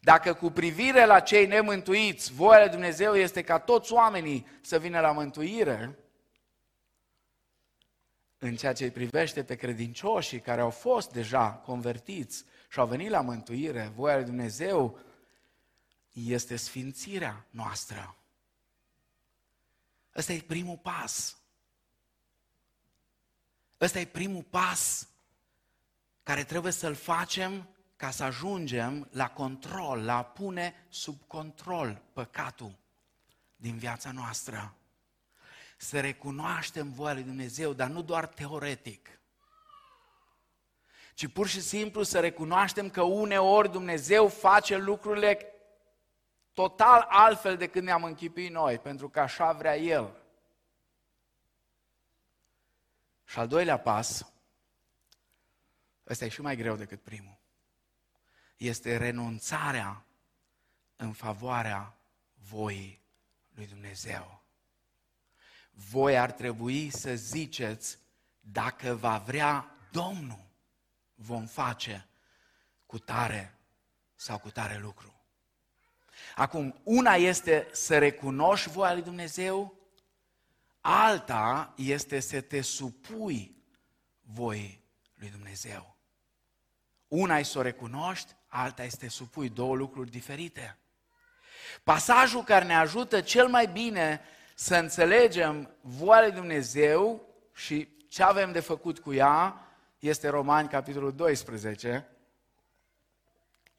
[0.00, 5.00] Dacă cu privire la cei nemântuiți, voia lui Dumnezeu este ca toți oamenii să vină
[5.00, 5.98] la mântuire,
[8.38, 13.10] în ceea ce îi privește pe credincioșii care au fost deja convertiți și au venit
[13.10, 14.98] la mântuire, voia lui Dumnezeu
[16.12, 18.16] este sfințirea noastră.
[20.16, 21.36] Ăsta e primul pas.
[23.80, 25.08] Ăsta e primul pas
[26.22, 32.78] care trebuie să-l facem ca să ajungem la control, la a pune sub control păcatul
[33.56, 34.77] din viața noastră.
[35.80, 39.20] Să recunoaștem voia lui Dumnezeu, dar nu doar teoretic,
[41.14, 45.52] ci pur și simplu să recunoaștem că uneori Dumnezeu face lucrurile
[46.52, 50.16] total altfel decât ne-am închipit noi, pentru că așa vrea El.
[53.24, 54.32] Și al doilea pas,
[56.08, 57.38] ăsta e și mai greu decât primul,
[58.56, 60.04] este renunțarea
[60.96, 61.96] în favoarea
[62.48, 63.02] voii
[63.54, 64.37] lui Dumnezeu.
[65.90, 67.98] Voi ar trebui să ziceți,
[68.40, 70.44] dacă va vrea Domnul,
[71.14, 72.08] vom face
[72.86, 73.58] cu tare
[74.14, 75.14] sau cu tare lucru.
[76.34, 79.74] Acum, una este să recunoști voia lui Dumnezeu,
[80.80, 83.56] alta este să te supui
[84.20, 85.96] voii lui Dumnezeu.
[87.08, 90.78] Una e să o recunoști, alta este să supui, două lucruri diferite.
[91.82, 94.20] Pasajul care ne ajută cel mai bine
[94.60, 97.22] să înțelegem voia lui Dumnezeu
[97.54, 102.08] și ce avem de făcut cu ea este Romani, capitolul 12,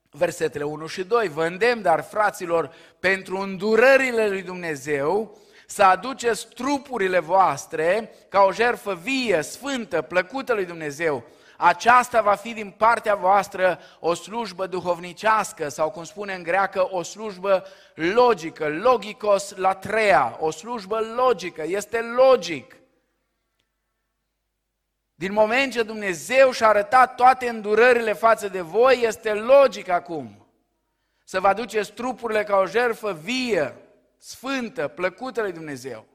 [0.09, 1.27] versetele 1 și 2.
[1.27, 8.95] Vă îndemn, dar fraților, pentru îndurările lui Dumnezeu, să aduceți trupurile voastre ca o jertfă
[8.95, 11.23] vie, sfântă, plăcută lui Dumnezeu.
[11.61, 17.03] Aceasta va fi din partea voastră o slujbă duhovnicească sau, cum spune în greacă, o
[17.03, 22.75] slujbă logică, logikos la treia, o slujbă logică, este logic.
[25.15, 30.47] Din moment ce Dumnezeu și-a arătat toate îndurările față de voi, este logic acum
[31.23, 33.75] să vă aduceți trupurile ca o jertfă vie,
[34.17, 36.05] sfântă, plăcută lui Dumnezeu.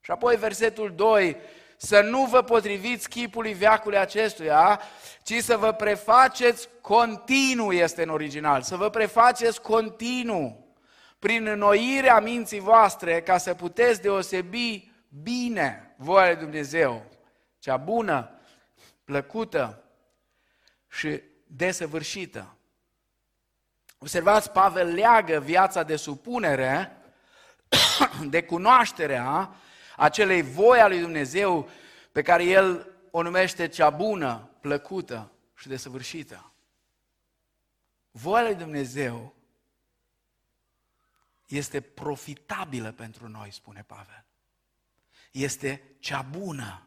[0.00, 1.36] Și apoi versetul 2,
[1.84, 4.80] să nu vă potriviți chipului veacului acestuia,
[5.22, 10.74] ci să vă prefaceți continuu, este în original, să vă prefaceți continuu,
[11.18, 17.06] prin înnoirea minții voastre, ca să puteți deosebi bine voia lui Dumnezeu
[17.58, 18.30] cea bună,
[19.04, 19.82] plăcută
[20.88, 22.56] și desăvârșită.
[23.98, 26.96] Observați, Pavel leagă viața de supunere
[28.34, 29.54] de cunoașterea
[30.02, 31.68] acelei voi a lui Dumnezeu
[32.12, 36.52] pe care el o numește cea bună, plăcută și desăvârșită.
[38.10, 39.34] Voia lui Dumnezeu
[41.46, 44.24] este profitabilă pentru noi, spune Pavel.
[45.32, 46.86] Este cea bună.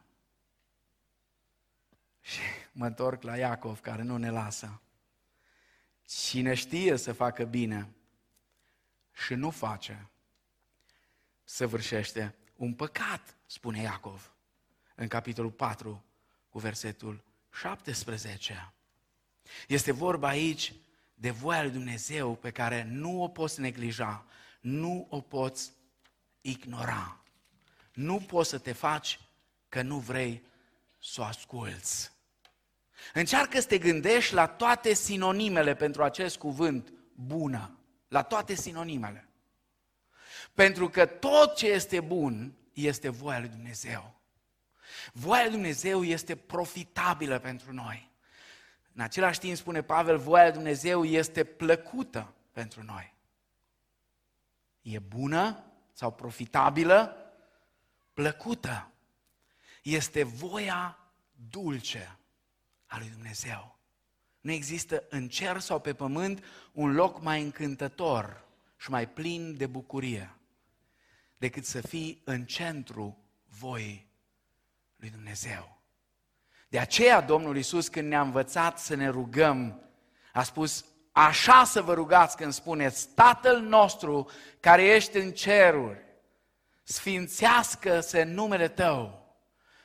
[2.21, 2.39] Și
[2.71, 4.81] mă întorc la Iacov, care nu ne lasă.
[6.05, 7.89] Cine știe să facă bine
[9.13, 10.09] și nu face,
[11.43, 14.33] săvârșește un păcat, spune Iacov
[14.95, 16.03] în capitolul 4
[16.49, 18.73] cu versetul 17.
[19.67, 20.73] Este vorba aici
[21.13, 24.25] de voia lui Dumnezeu pe care nu o poți neglija,
[24.61, 25.71] nu o poți
[26.41, 27.19] ignora.
[27.93, 29.19] Nu poți să te faci
[29.69, 30.43] că nu vrei
[31.01, 32.11] să o asculți.
[33.13, 39.24] Încearcă să te gândești la toate sinonimele pentru acest cuvânt bună, la toate sinonimele.
[40.55, 44.19] Pentru că tot ce este bun este voia lui Dumnezeu.
[45.13, 48.11] Voia lui Dumnezeu este profitabilă pentru noi.
[48.93, 53.13] În același timp spune Pavel, voia lui Dumnezeu este plăcută pentru noi.
[54.81, 57.17] E bună sau profitabilă?
[58.13, 58.91] Plăcută.
[59.83, 60.97] Este voia
[61.49, 62.17] dulce
[62.85, 63.79] a lui Dumnezeu.
[64.41, 68.45] Nu există în cer sau pe pământ un loc mai încântător
[68.77, 70.35] și mai plin de bucurie
[71.37, 73.17] decât să fii în centru
[73.59, 74.11] voii
[74.95, 75.79] lui Dumnezeu.
[76.67, 79.89] De aceea Domnul Iisus când ne-a învățat să ne rugăm,
[80.33, 84.29] a spus, așa să vă rugați când spuneți, Tatăl nostru
[84.59, 86.03] care ești în ceruri,
[86.83, 89.25] sfințească-se numele Tău,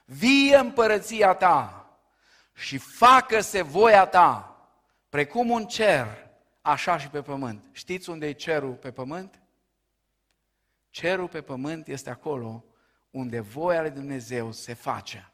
[0.04, 1.90] vie împărăția Ta
[2.54, 4.56] și facă-se voia Ta,
[5.08, 6.06] precum un cer,
[6.62, 7.64] așa și pe pământ.
[7.72, 9.39] Știți unde e cerul pe pământ?
[10.90, 12.64] Cerul pe pământ este acolo
[13.10, 15.32] unde voia lui Dumnezeu se face.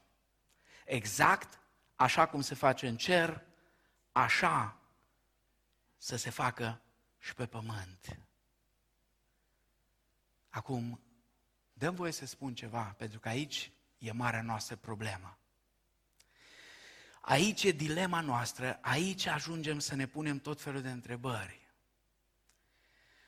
[0.85, 1.59] Exact
[1.95, 3.45] așa cum se face în cer,
[4.11, 4.79] așa
[5.97, 6.81] să se facă
[7.19, 8.19] și pe pământ.
[10.49, 11.01] Acum,
[11.73, 15.37] dăm voie să spun ceva, pentru că aici e marea noastră problemă.
[17.21, 21.66] Aici e dilema noastră, aici ajungem să ne punem tot felul de întrebări.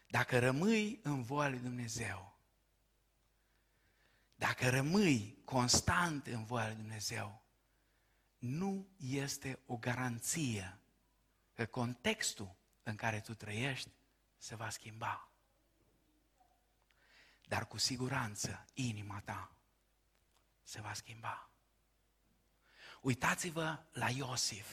[0.10, 2.38] Dacă rămâi în voia lui Dumnezeu,
[4.36, 7.43] dacă rămâi constant în voia lui Dumnezeu,
[8.38, 10.80] nu este o garanție
[11.53, 13.89] că contextul în care tu trăiești
[14.38, 15.30] se va schimba.
[17.47, 19.51] Dar cu siguranță inima ta
[20.64, 21.49] se va schimba.
[23.01, 24.68] Uitați-vă la Iosif.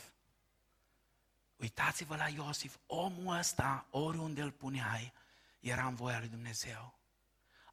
[1.57, 2.77] Uitați-vă la Iosif.
[2.87, 5.13] Omul ăsta, oriunde îl puneai,
[5.61, 6.99] era în voia lui Dumnezeu.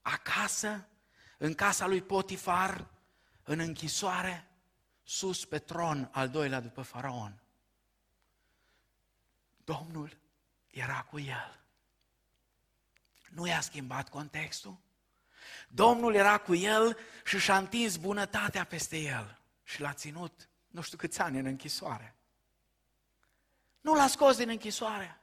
[0.01, 0.87] Acasă
[1.37, 2.87] în casa lui Potifar,
[3.43, 4.47] în închisoare,
[5.03, 7.43] sus pe tron, al doilea după faraon.
[9.63, 10.17] Domnul
[10.67, 11.63] era cu el.
[13.29, 14.77] Nu i-a schimbat contextul.
[15.67, 20.97] Domnul era cu el și și-a întins bunătatea peste el și l-a ținut nu știu
[20.97, 22.15] câți ani în închisoare.
[23.81, 25.21] Nu l-a scos din închisoare.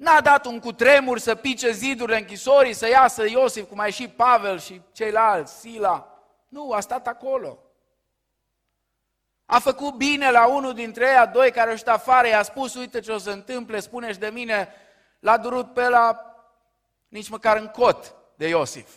[0.00, 4.58] N-a dat un cutremur să pice zidurile închisorii, să iasă Iosif, cum a ieșit Pavel
[4.58, 6.22] și ceilalți, Sila.
[6.48, 7.58] Nu, a stat acolo.
[9.46, 12.74] A făcut bine la unul dintre ei, a doi care au ieșit afară, i-a spus,
[12.74, 14.74] uite ce o să întâmple, spune de mine,
[15.18, 16.34] l-a durut pe la
[17.08, 18.90] nici măcar în cot de Iosif.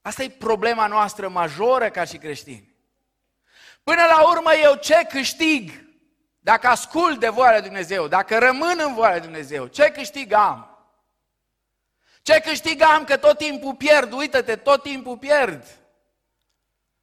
[0.00, 2.69] Asta e problema noastră majoră ca și creștini.
[3.82, 5.88] Până la urmă eu ce câștig
[6.40, 10.70] dacă ascult de voia lui Dumnezeu, dacă rămân în voia lui Dumnezeu, ce câștig am?
[12.22, 15.80] Ce câștig am că tot timpul pierd, uită-te, tot timpul pierd.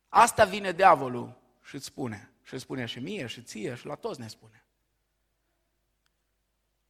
[0.09, 2.31] Asta vine diavolul și îți spune.
[2.43, 4.65] Și îți spune și mie, și ție, și la toți ne spune.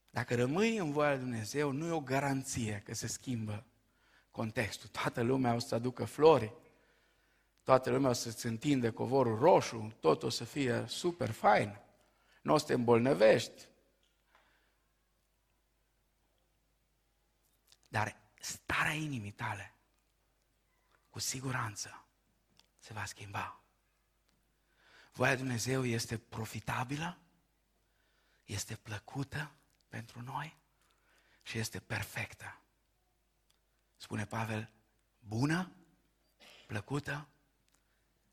[0.10, 3.66] Dacă rămâi în voia lui Dumnezeu, nu e o garanție că se schimbă
[4.32, 4.90] contextul.
[4.90, 6.54] Toată lumea o să aducă flori,
[7.68, 11.80] toată lumea o să-ți întinde covorul roșu, tot o să fie super fain,
[12.42, 13.68] nu o să te îmbolnăvești.
[17.88, 19.74] Dar starea inimii tale,
[21.10, 22.06] cu siguranță,
[22.80, 23.62] se va schimba.
[25.14, 27.18] Voia Dumnezeu este profitabilă,
[28.46, 29.52] este plăcută
[29.88, 30.58] pentru noi
[31.42, 32.62] și este perfectă.
[33.96, 34.72] Spune Pavel,
[35.20, 35.72] bună,
[36.68, 37.28] plăcută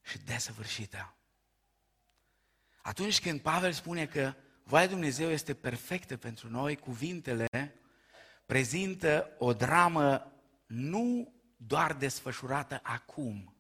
[0.05, 1.15] și desăvârșită.
[2.83, 4.35] Atunci când Pavel spune că
[4.65, 7.47] voia Dumnezeu este perfectă pentru noi, cuvintele
[8.47, 10.33] prezintă o dramă
[10.67, 13.57] nu doar desfășurată acum,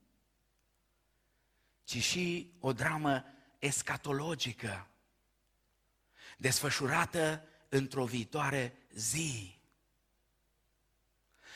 [1.84, 3.24] ci și o dramă
[3.58, 4.88] escatologică,
[6.36, 9.58] desfășurată într-o viitoare zi.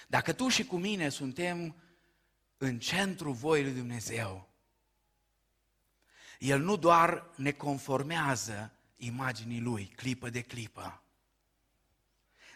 [0.07, 1.76] Dacă tu și cu mine suntem
[2.57, 4.47] în centru voii lui Dumnezeu,
[6.39, 11.03] El nu doar ne conformează imaginii Lui, clipă de clipă,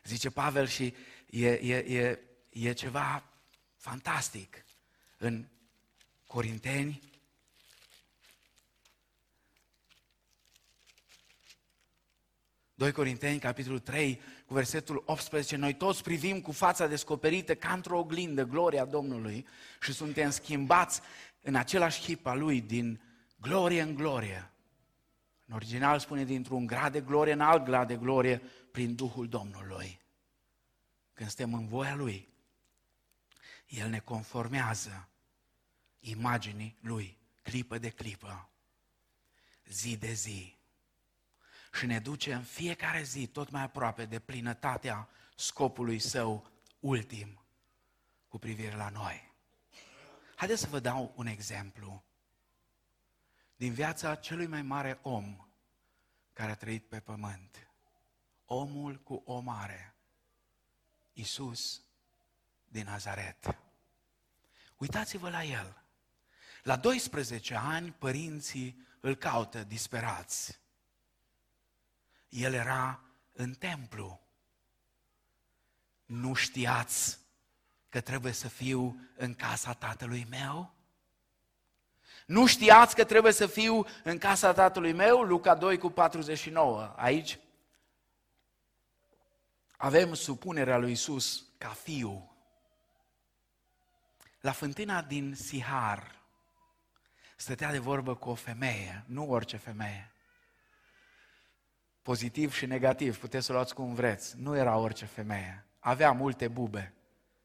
[0.04, 0.94] Zice Pavel și
[1.30, 3.24] e, e, e, e ceva
[3.76, 4.64] fantastic.
[5.18, 5.46] În
[6.26, 7.10] Corinteni,
[12.74, 17.98] Doi Corinteni, capitolul 3, cu versetul 18, noi toți privim cu fața descoperită ca într-o
[17.98, 19.46] oglindă gloria Domnului
[19.80, 21.00] și suntem schimbați
[21.40, 23.00] în același chip al Lui, din
[23.42, 24.50] glorie în glorie.
[25.46, 28.38] În original spune dintr-un grad de glorie în alt grad de glorie
[28.70, 30.00] prin Duhul Domnului.
[31.12, 32.28] Când suntem în voia Lui,
[33.66, 35.08] El ne conformează
[36.00, 38.50] imaginii Lui, clipă de clipă,
[39.66, 40.56] zi de zi.
[41.72, 47.42] Și ne duce în fiecare zi tot mai aproape de plinătatea scopului Său ultim
[48.28, 49.32] cu privire la noi.
[50.36, 52.04] Haideți să vă dau un exemplu
[53.62, 55.46] din viața celui mai mare om
[56.32, 57.70] care a trăit pe pământ.
[58.44, 59.94] Omul cu o mare,
[61.12, 61.82] Isus
[62.64, 63.58] din Nazaret.
[64.76, 65.82] Uitați-vă la el.
[66.62, 70.60] La 12 ani, părinții îl caută disperați.
[72.28, 73.00] El era
[73.32, 74.20] în templu.
[76.04, 77.18] Nu știați
[77.88, 80.74] că trebuie să fiu în casa tatălui meu?
[82.26, 85.22] Nu știați că trebuie să fiu în casa tatălui meu?
[85.22, 86.92] Luca 2 cu 49.
[86.96, 87.38] Aici
[89.76, 92.36] avem supunerea lui Isus ca fiu.
[94.40, 96.20] La fântâna din Sihar
[97.42, 100.12] stătea de vorbă cu o femeie, nu orice femeie.
[102.02, 104.36] Pozitiv și negativ, puteți să o luați cum vreți.
[104.38, 105.66] Nu era orice femeie.
[105.78, 106.94] Avea multe bube,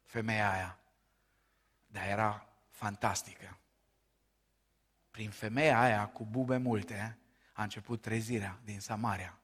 [0.06, 0.80] femeia aia.
[1.88, 3.58] Dar era fantastică.
[5.18, 7.18] Prin femeia aia cu bube multe
[7.54, 9.40] a început trezirea din Samaria.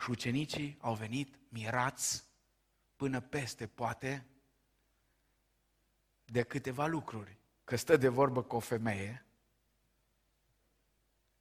[0.00, 2.24] Și ucenicii au venit mirați
[2.96, 4.26] până peste, poate,
[6.24, 7.38] de câteva lucruri.
[7.64, 9.26] Că stă de vorbă cu o femeie,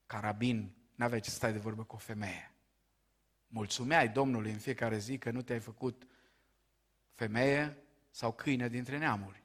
[0.05, 2.53] carabin, n-aveai ce să stai de vorbă cu o femeie.
[3.47, 6.07] Mulțumeai Domnului în fiecare zi că nu te-ai făcut
[7.13, 7.77] femeie
[8.11, 9.43] sau câine dintre neamuri.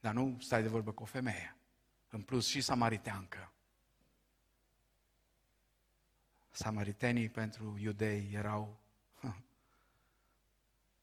[0.00, 1.57] Dar nu stai de vorbă cu o femeie.
[2.08, 3.52] În plus și samariteancă.
[6.50, 8.80] Samaritenii pentru iudei erau...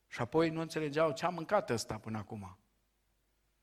[0.08, 2.58] Și apoi nu înțelegeau ce a mâncat ăsta până acum.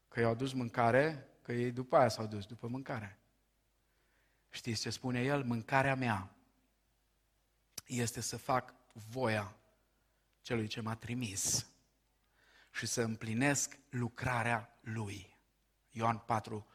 [0.08, 3.18] Că i-au adus mâncare, că ei după aia s-au dus, după mâncare.
[4.50, 5.44] Știți ce spune el?
[5.44, 6.34] Mâncarea mea
[7.86, 9.56] este să fac voia
[10.40, 11.66] celui ce m-a trimis
[12.70, 15.36] și să împlinesc lucrarea lui.
[15.90, 16.66] Ioan 4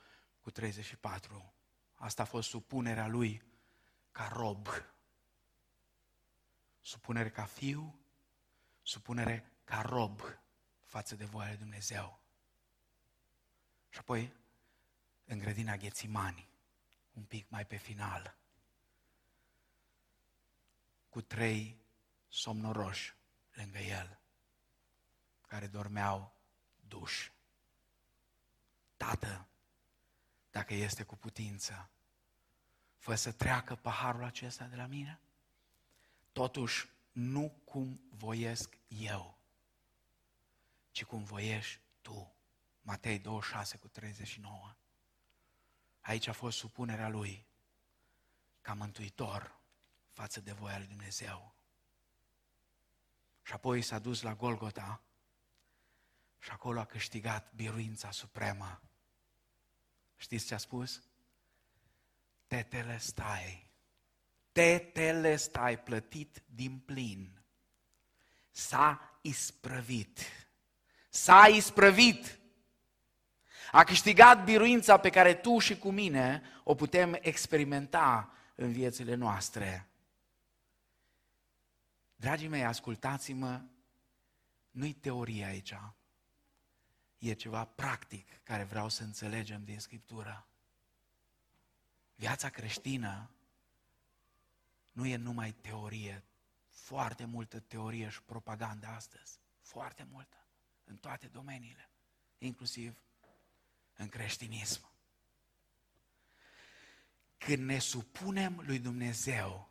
[0.47, 1.53] cu 34.
[1.95, 3.43] Asta a fost supunerea lui
[4.11, 4.67] ca rob.
[6.81, 7.99] Supunere ca fiu,
[8.81, 10.21] supunere ca rob
[10.83, 12.19] față de voia lui Dumnezeu.
[13.89, 14.33] Și apoi,
[15.25, 16.49] în grădina Ghețimani,
[17.11, 18.37] un pic mai pe final,
[21.09, 21.81] cu trei
[22.27, 23.15] somnoroși
[23.51, 24.19] lângă el,
[25.47, 26.35] care dormeau
[26.87, 27.31] duși.
[28.97, 29.47] Tată,
[30.57, 31.89] dacă este cu putință,
[32.97, 35.19] fă să treacă paharul acesta de la mine.
[36.31, 39.37] Totuși, nu cum voiesc eu,
[40.91, 42.35] ci cum voiești tu.
[42.81, 44.75] Matei 26 cu 39.
[46.01, 47.45] Aici a fost supunerea lui
[48.61, 49.59] ca mântuitor
[50.11, 51.55] față de voia lui Dumnezeu.
[53.43, 55.01] Și apoi s-a dus la Golgota
[56.39, 58.81] și acolo a câștigat biruința supremă.
[60.17, 61.01] Știți ce a spus?
[62.47, 63.71] Tetele stai.
[64.51, 67.41] Tetele stai plătit din plin.
[68.51, 70.19] S-a isprăvit.
[71.09, 72.39] S-a isprăvit.
[73.71, 79.89] A câștigat biruința pe care tu și cu mine o putem experimenta în viețile noastre.
[82.15, 83.61] Dragii mei, ascultați-mă,
[84.71, 85.73] nu-i teorie aici,
[87.17, 90.47] e ceva practic care vreau să înțelegem din Scriptură.
[92.15, 93.29] Viața creștină
[94.91, 96.23] nu e numai teorie,
[96.69, 100.45] foarte multă teorie și propagandă astăzi, foarte multă,
[100.83, 101.89] în toate domeniile,
[102.37, 103.01] inclusiv
[103.95, 104.89] în creștinism.
[107.37, 109.69] Când ne supunem lui Dumnezeu,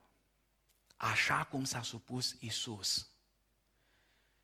[0.96, 3.10] așa cum s-a supus Isus,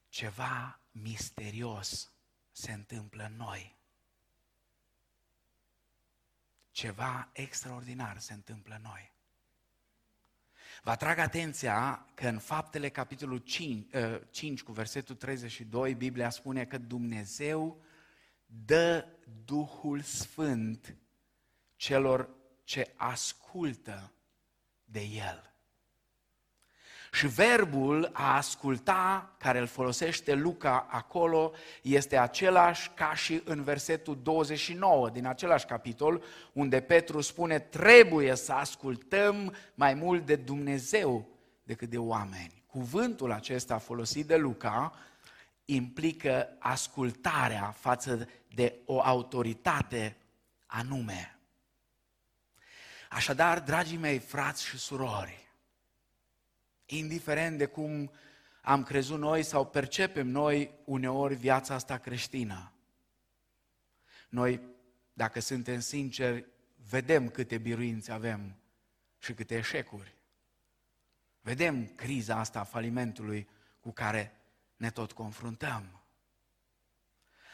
[0.09, 2.12] ceva misterios
[2.53, 3.77] se întâmplă în noi.
[6.71, 9.13] Ceva extraordinar se întâmplă în noi.
[10.83, 13.87] Vă atrag atenția că în faptele capitolul 5,
[14.31, 17.83] 5 uh, cu versetul 32, Biblia spune că Dumnezeu
[18.47, 19.09] dă
[19.45, 20.97] Duhul Sfânt
[21.77, 22.29] celor
[22.65, 24.13] ce ascultă
[24.85, 25.52] de El.
[27.15, 31.53] Și verbul a asculta, care îl folosește Luca acolo,
[31.83, 38.53] este același ca și în versetul 29 din același capitol, unde Petru spune trebuie să
[38.53, 41.29] ascultăm mai mult de Dumnezeu
[41.63, 42.63] decât de oameni.
[42.67, 44.93] Cuvântul acesta folosit de Luca
[45.65, 50.17] implică ascultarea față de o autoritate
[50.67, 51.39] anume.
[53.11, 55.42] Așadar, dragii mei, frați și surori,
[56.99, 58.11] indiferent de cum
[58.63, 62.73] am crezut noi sau percepem noi uneori viața asta creștină.
[64.29, 64.61] Noi,
[65.13, 66.47] dacă suntem sinceri,
[66.89, 68.57] vedem câte biruințe avem
[69.19, 70.15] și câte eșecuri.
[71.41, 73.49] Vedem criza asta a falimentului
[73.81, 74.37] cu care
[74.77, 76.03] ne tot confruntăm.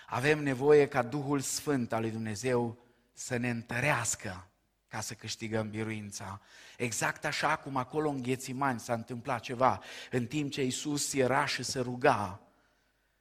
[0.07, 2.79] Avem nevoie ca Duhul Sfânt al lui Dumnezeu
[3.13, 4.49] să ne întărească
[4.89, 6.41] ca să câștigăm biruința.
[6.77, 11.63] Exact așa cum acolo în Ghețimani s-a întâmplat ceva, în timp ce Iisus era și
[11.63, 12.41] se ruga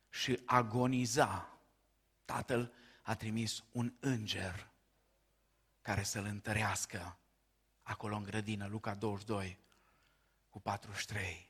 [0.09, 1.57] și agoniza,
[2.26, 4.70] Tatăl a trimis un înger
[5.82, 7.18] care să-l întărească
[7.82, 9.59] acolo în grădină, Luca 22
[10.49, 11.49] cu 43.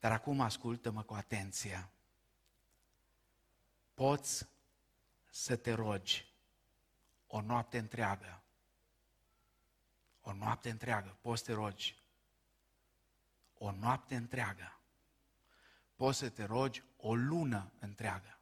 [0.00, 1.88] Dar acum ascultă-mă cu atenție.
[3.94, 4.46] Poți
[5.30, 6.35] să te rogi
[7.26, 8.42] o noapte întreagă.
[10.20, 11.18] O noapte întreagă.
[11.20, 12.02] Poți să te rogi.
[13.58, 14.80] O noapte întreagă.
[15.94, 18.38] Poți să te rogi o lună întreagă.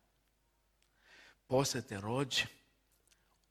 [1.46, 2.48] Poți să te rogi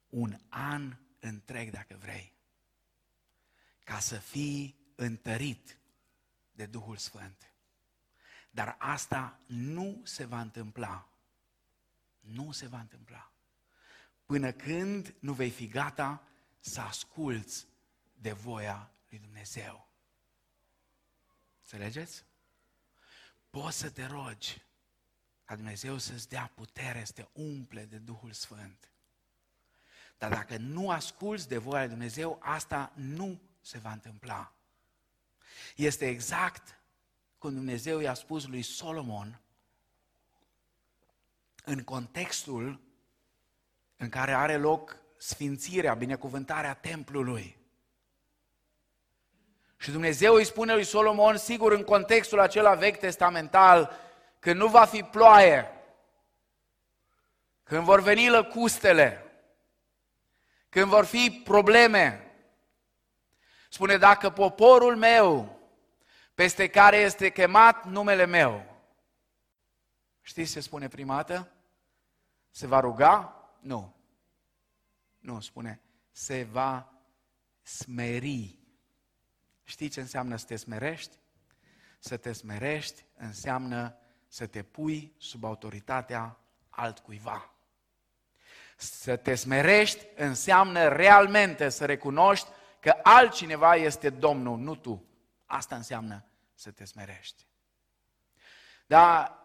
[0.09, 2.33] un an întreg dacă vrei.
[3.83, 5.77] Ca să fii întărit
[6.51, 7.53] de Duhul Sfânt.
[8.51, 11.07] Dar asta nu se va întâmpla.
[12.19, 13.32] Nu se va întâmpla
[14.25, 16.27] până când nu vei fi gata
[16.59, 17.67] să asculți
[18.13, 19.87] de voia lui Dumnezeu.
[21.61, 22.23] Înțelegeți?
[23.49, 24.61] Poți să te rogi
[25.45, 28.91] ca Dumnezeu să-ți dea putere, să te umple de Duhul Sfânt.
[30.17, 34.53] Dar dacă nu asculți de voia lui Dumnezeu, asta nu se va întâmpla.
[35.75, 36.81] Este exact
[37.37, 39.41] cum Dumnezeu i-a spus lui Solomon
[41.65, 42.81] în contextul
[44.03, 47.57] în care are loc sfințirea, binecuvântarea templului.
[49.77, 53.99] Și Dumnezeu îi spune lui Solomon, sigur, în contextul acela vechi testamental,
[54.39, 55.71] că nu va fi ploaie,
[57.63, 59.31] când vor veni lăcustele,
[60.69, 62.31] când vor fi probleme.
[63.69, 65.59] Spune, dacă poporul meu,
[66.33, 68.81] peste care este chemat numele meu,
[70.21, 71.51] știți ce spune primată?
[72.51, 73.95] Se va ruga, nu.
[75.19, 76.93] Nu, spune, se va
[77.61, 78.59] smeri.
[79.63, 81.17] Știi ce înseamnă să te smerești?
[81.99, 83.97] Să te smerești înseamnă
[84.27, 86.37] să te pui sub autoritatea
[86.69, 87.53] altcuiva.
[88.77, 92.49] Să te smerești înseamnă realmente să recunoști
[92.79, 95.05] că altcineva este Domnul, nu tu.
[95.45, 97.47] Asta înseamnă să te smerești.
[98.85, 99.37] Dar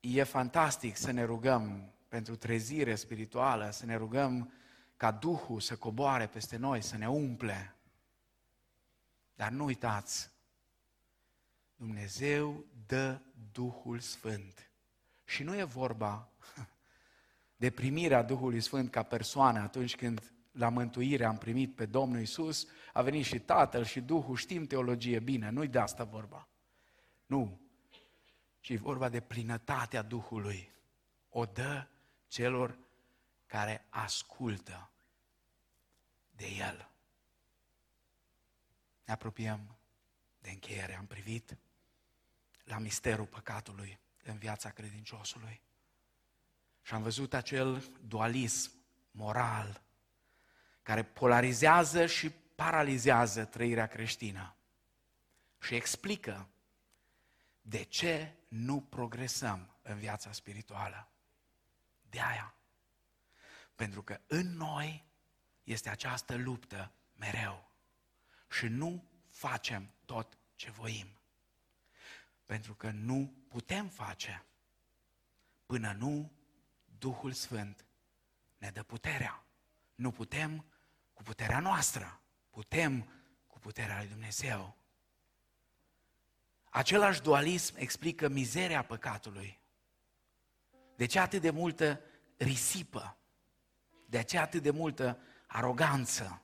[0.00, 4.52] e fantastic să ne rugăm pentru trezire spirituală, să ne rugăm
[4.96, 7.76] ca Duhul să coboare peste noi, să ne umple.
[9.34, 10.30] Dar nu uitați,
[11.76, 13.20] Dumnezeu dă
[13.52, 14.70] Duhul Sfânt.
[15.24, 16.28] Și nu e vorba
[17.62, 22.66] de primirea Duhului Sfânt ca persoană atunci când la mântuire am primit pe Domnul Isus,
[22.92, 26.48] a venit și Tatăl și Duhul, știm teologie bine, nu-i de asta vorba.
[27.26, 27.60] Nu,
[28.60, 30.72] ci e vorba de plinătatea Duhului.
[31.28, 31.88] O dă
[32.34, 32.78] celor
[33.46, 34.90] care ascultă
[36.30, 36.90] de El.
[39.04, 39.76] Ne apropiem
[40.38, 40.94] de încheiere.
[40.94, 41.56] Am privit
[42.64, 45.60] la misterul păcatului în viața credinciosului
[46.82, 48.72] și am văzut acel dualism
[49.10, 49.82] moral
[50.82, 54.56] care polarizează și paralizează trăirea creștină
[55.60, 56.48] și explică
[57.62, 61.08] de ce nu progresăm în viața spirituală.
[62.14, 62.54] De aia.
[63.74, 65.04] Pentru că în noi
[65.64, 67.70] este această luptă mereu.
[68.50, 71.08] Și nu facem tot ce voim.
[72.46, 74.44] Pentru că nu putem face
[75.66, 76.32] până nu
[76.98, 77.84] Duhul Sfânt
[78.56, 79.44] ne dă puterea.
[79.94, 80.64] Nu putem
[81.12, 83.08] cu puterea noastră, putem
[83.46, 84.76] cu puterea lui Dumnezeu.
[86.64, 89.62] Același dualism explică mizeria păcatului.
[90.96, 92.00] De ce atât de multă
[92.36, 93.16] risipă?
[94.06, 96.42] De ce atât de multă aroganță?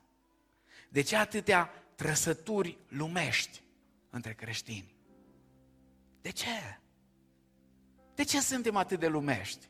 [0.89, 3.63] De ce atâtea trăsături lumești
[4.09, 4.95] între creștini?
[6.21, 6.79] De ce?
[8.15, 9.69] De ce suntem atât de lumești?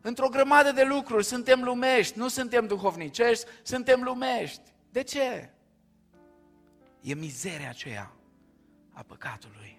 [0.00, 4.74] Într-o grămadă de lucruri suntem lumești, nu suntem duhovnicești, suntem lumești.
[4.90, 5.50] De ce?
[7.00, 8.12] E mizeria aceea
[8.92, 9.73] a păcatului.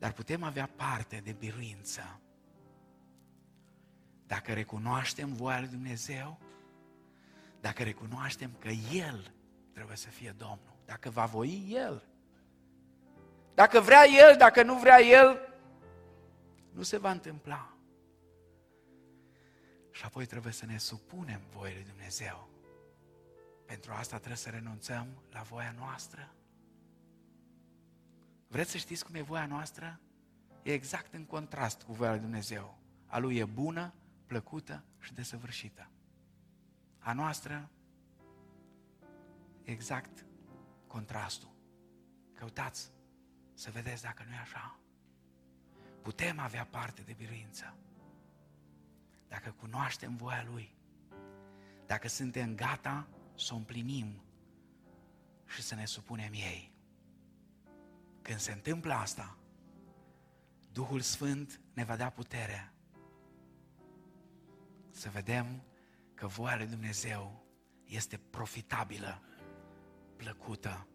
[0.00, 2.20] Dar putem avea parte de biruință
[4.26, 6.38] dacă recunoaștem voia lui Dumnezeu,
[7.60, 9.32] dacă recunoaștem că El
[9.72, 12.08] trebuie să fie Domnul, dacă va voi El.
[13.54, 15.54] Dacă vrea El, dacă nu vrea El,
[16.72, 17.74] nu se va întâmpla.
[19.90, 22.48] Și apoi trebuie să ne supunem voii lui Dumnezeu.
[23.66, 26.34] Pentru asta trebuie să renunțăm la voia noastră.
[28.50, 30.00] Vreți să știți cum e voia noastră?
[30.62, 32.78] E exact în contrast cu voia lui Dumnezeu.
[33.06, 33.94] A lui e bună,
[34.26, 35.90] plăcută și desăvârșită.
[36.98, 37.70] A noastră,
[39.62, 40.26] exact
[40.86, 41.50] contrastul.
[42.34, 42.92] Căutați
[43.54, 44.78] să vedeți dacă nu e așa.
[46.02, 47.76] Putem avea parte de biruință.
[49.28, 50.74] Dacă cunoaștem voia Lui,
[51.86, 54.22] dacă suntem gata să o împlinim
[55.46, 56.69] și să ne supunem ei.
[58.30, 59.38] Când se întâmplă asta,
[60.72, 62.72] Duhul Sfânt ne va da putere
[64.90, 65.62] să vedem
[66.14, 67.44] că voia lui Dumnezeu
[67.84, 69.22] este profitabilă,
[70.16, 70.86] plăcută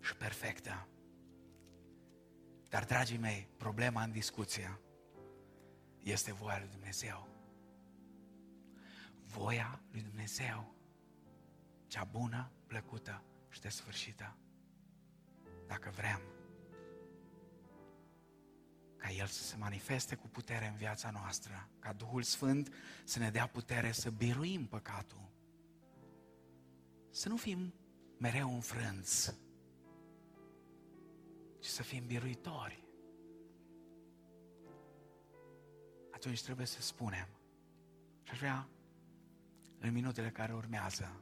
[0.00, 0.88] și perfectă.
[2.68, 4.80] Dar, dragii mei, problema în discuție
[6.02, 7.28] este voia lui Dumnezeu.
[9.24, 10.74] Voia lui Dumnezeu,
[11.86, 14.36] cea bună, plăcută și desfârșită.
[15.68, 16.20] Dacă vrem
[18.96, 23.30] ca El să se manifeste cu putere în viața noastră, ca Duhul Sfânt să ne
[23.30, 25.30] dea putere să biruim păcatul.
[27.10, 27.74] Să nu fim
[28.18, 29.38] mereu înfrânți,
[31.58, 32.84] ci să fim biruitori.
[36.10, 37.28] Atunci trebuie să spunem.
[38.22, 38.68] Și aș vrea,
[39.78, 41.20] în minutele care urmează,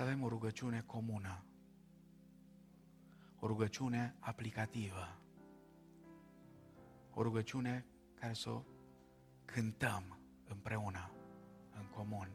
[0.00, 1.44] să avem o rugăciune comună
[3.38, 5.16] o rugăciune aplicativă,
[7.10, 8.62] o rugăciune care să o
[9.44, 11.10] cântăm împreună,
[11.72, 12.28] în comun.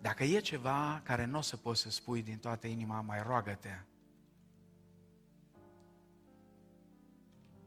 [0.00, 3.80] Dacă e ceva care nu o să poți să spui din toată inima, mai roagă-te.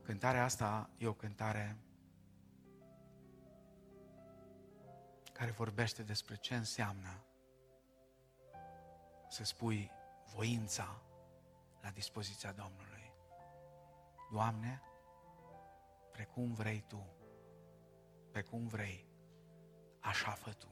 [0.01, 1.77] Cântarea asta e o cântare
[5.33, 7.23] care vorbește despre ce înseamnă
[9.29, 9.91] să spui
[10.35, 11.01] voința
[11.81, 13.13] la dispoziția Domnului.
[14.31, 14.81] Doamne,
[16.11, 17.07] precum vrei Tu,
[18.31, 19.07] precum vrei,
[19.99, 20.67] așa fă Tu.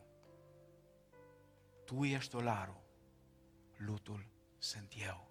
[1.86, 2.84] Tu ești olarul,
[3.78, 4.26] lutul
[4.58, 5.31] sunt eu.